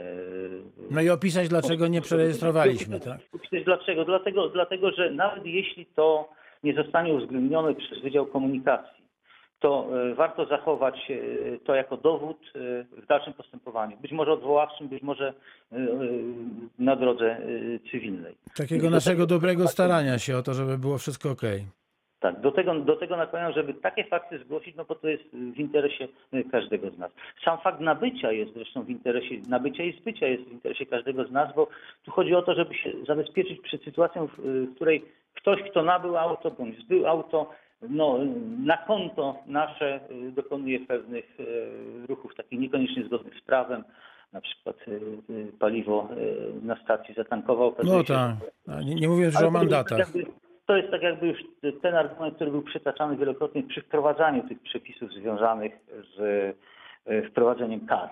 [0.90, 3.18] No i opisać, dlaczego nie przerejestrowaliśmy, tak?
[3.34, 4.04] Opisać dlaczego?
[4.04, 6.28] Dlatego, dlatego, że nawet jeśli to
[6.64, 9.02] nie zostanie uwzględnione przez Wydział Komunikacji,
[9.60, 12.38] to e, warto zachować e, to jako dowód
[13.02, 13.96] w dalszym postępowaniu.
[13.96, 15.34] Być może odwoławczym, być może
[16.78, 17.36] na drodze
[17.90, 18.34] cywilnej.
[18.56, 21.66] Takiego naszego dobrego starania się o to, żeby było wszystko okej.
[22.22, 25.58] Tak, do tego, do tego nakłaniam, żeby takie fakty zgłosić, no bo to jest w
[25.58, 27.10] interesie y, każdego z nas.
[27.44, 31.30] Sam fakt nabycia jest zresztą w interesie, nabycia i zbycia jest w interesie każdego z
[31.30, 31.68] nas, bo
[32.04, 35.04] tu chodzi o to, żeby się zabezpieczyć przed sytuacją, w, której
[35.34, 37.50] ktoś, kto nabył auto bądź zbył auto,
[37.88, 38.18] no,
[38.64, 43.84] na konto nasze y, dokonuje pewnych y, ruchów takich niekoniecznie zgodnych z prawem,
[44.32, 46.08] na przykład y, paliwo
[46.62, 47.74] na stacji zatankował.
[47.84, 48.30] No tak.
[48.84, 49.98] Nie, nie mówię już o tak mandatach.
[49.98, 51.38] jakby- To jest tak jakby już
[51.82, 55.72] ten argument, który był przytaczany wielokrotnie przy wprowadzaniu tych przepisów związanych
[56.16, 56.20] z
[57.06, 58.08] e, wprowadzeniem kar.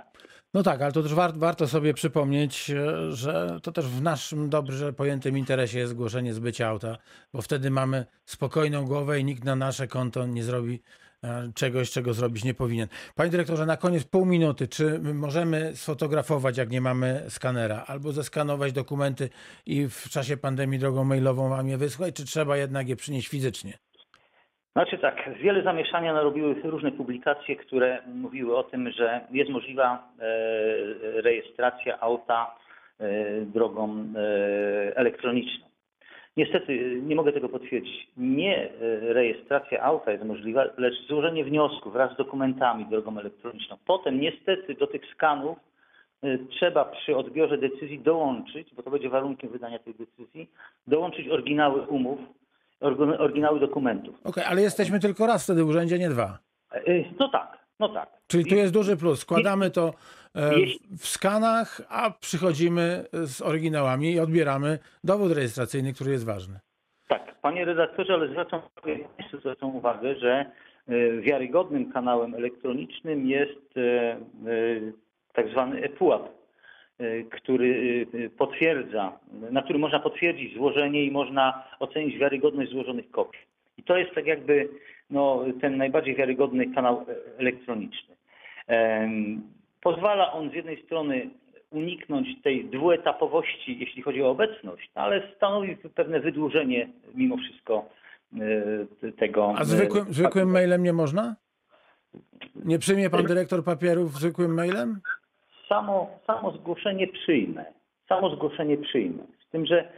[0.55, 4.51] No tak, ale to też war, warto sobie przypomnieć, e, że to też w naszym
[4.51, 6.97] dobrze pojętym interesie jest zgłoszenie zbycia auta,
[7.33, 10.81] bo wtedy mamy spokojną głowę i nikt na nasze konto nie zrobi
[11.55, 12.89] czegoś, czego zrobić nie powinien.
[13.17, 14.69] Panie dyrektorze, na koniec pół minuty.
[14.69, 19.29] Czy my możemy sfotografować, jak nie mamy skanera, albo zeskanować dokumenty
[19.67, 23.73] i w czasie pandemii drogą mailową wam je wysłać, czy trzeba jednak je przynieść fizycznie?
[24.73, 31.21] Znaczy tak, wiele zamieszania narobiły różne publikacje, które mówiły o tym, że jest możliwa e,
[31.23, 32.55] rejestracja auta
[33.01, 35.70] e, drogą e, elektroniczną.
[36.37, 38.09] Niestety e, nie mogę tego potwierdzić.
[38.17, 38.73] Nie e,
[39.13, 43.77] rejestracja auta jest możliwa, lecz złożenie wniosku wraz z dokumentami drogą elektroniczną.
[43.87, 45.59] Potem niestety do tych skanów
[46.23, 50.51] e, trzeba przy odbiorze decyzji dołączyć, bo to będzie warunkiem wydania tej decyzji,
[50.87, 52.19] dołączyć oryginały umów,
[52.81, 54.15] orygina- oryginały dokumentów.
[54.25, 56.39] Okej, ale jesteśmy tylko raz wtedy w urzędzie, nie dwa.
[57.21, 58.09] No tak, no tak.
[58.27, 59.21] Czyli tu jest duży plus.
[59.21, 59.95] Składamy to
[60.37, 60.51] e,
[60.99, 66.61] w skanach, a przychodzimy z oryginałami i odbieramy dowód rejestracyjny, który jest ważny.
[67.09, 68.99] Tak, panie redaktorze, ale zwracam uwagę,
[69.41, 70.31] zwracam uwagę, że
[70.89, 74.17] e, wiarygodnym kanałem elektronicznym jest e,
[75.33, 76.41] tak zwany ePUAP,
[77.31, 78.07] który
[78.39, 79.19] potwierdza,
[79.51, 83.41] na którym można potwierdzić złożenie i można ocenić wiarygodność złożonych kopii.
[83.79, 84.69] I to jest tak jakby
[85.11, 88.17] no, ten najbardziej wiarygodny kanał e, elektroniczny.
[89.83, 91.31] Pozwala on z jednej strony
[91.71, 97.89] uniknąć tej dwuetapowości, jeśli chodzi o obecność, no, ale stanowi pewne wydłużenie mimo wszystko
[99.05, 99.55] e, tego.
[99.59, 101.37] A zwykłym, e, zwykłym mailem nie można?
[102.65, 105.01] Nie przyjmie pan dyrektor papierów zwykłym mailem?
[105.69, 107.65] Samo, samo zgłoszenie przyjmę.
[108.09, 109.23] Samo zgłoszenie przyjmę.
[109.49, 109.93] Z tym, że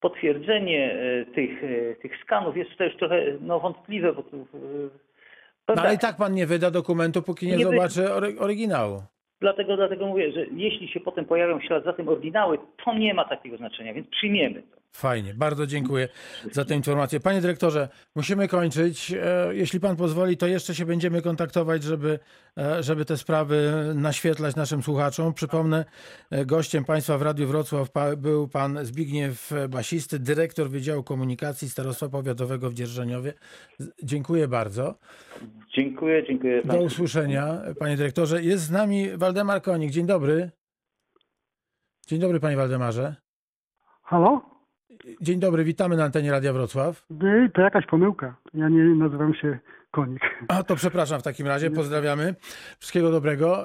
[0.00, 5.82] potwierdzenie e, tych, e, tych skanów jest już trochę no, wątpliwe, bo tu, e, No
[5.82, 9.02] ale i tak pan nie wyda dokumentu, póki nie, Nie zobaczy ory, oryginału.
[9.40, 13.24] Dlatego, dlatego mówię, że jeśli się potem pojawią ślad za tym oryginały, to nie ma
[13.24, 14.79] takiego znaczenia, więc przyjmiemy to.
[14.92, 16.08] Fajnie, bardzo dziękuję
[16.52, 17.20] za tę informację.
[17.20, 19.12] Panie dyrektorze, musimy kończyć.
[19.12, 22.18] E, Jeśli pan pozwoli, to jeszcze się będziemy kontaktować, żeby,
[22.58, 25.34] e, żeby te sprawy naświetlać naszym słuchaczom.
[25.34, 25.84] Przypomnę,
[26.30, 32.70] e, gościem państwa w Radiu Wrocław był pan Zbigniew Basisty, dyrektor Wydziału Komunikacji Starostwa Powiatowego
[32.70, 33.34] w Dzierżoniowie.
[34.02, 34.94] Dziękuję bardzo.
[35.74, 36.62] Dziękuję, dziękuję.
[36.64, 38.42] Do usłyszenia, panie dyrektorze.
[38.42, 39.90] Jest z nami Waldemar Konik.
[39.90, 40.50] Dzień dobry.
[42.06, 43.14] Dzień dobry, panie Waldemarze.
[44.02, 44.59] Halo?
[45.20, 47.06] Dzień dobry, witamy na antenie Radia Wrocław.
[47.54, 48.36] To jakaś pomyłka.
[48.54, 49.58] Ja nie nazywam się
[49.90, 50.22] konik.
[50.48, 52.34] A to przepraszam w takim razie, pozdrawiamy.
[52.78, 53.64] Wszystkiego dobrego.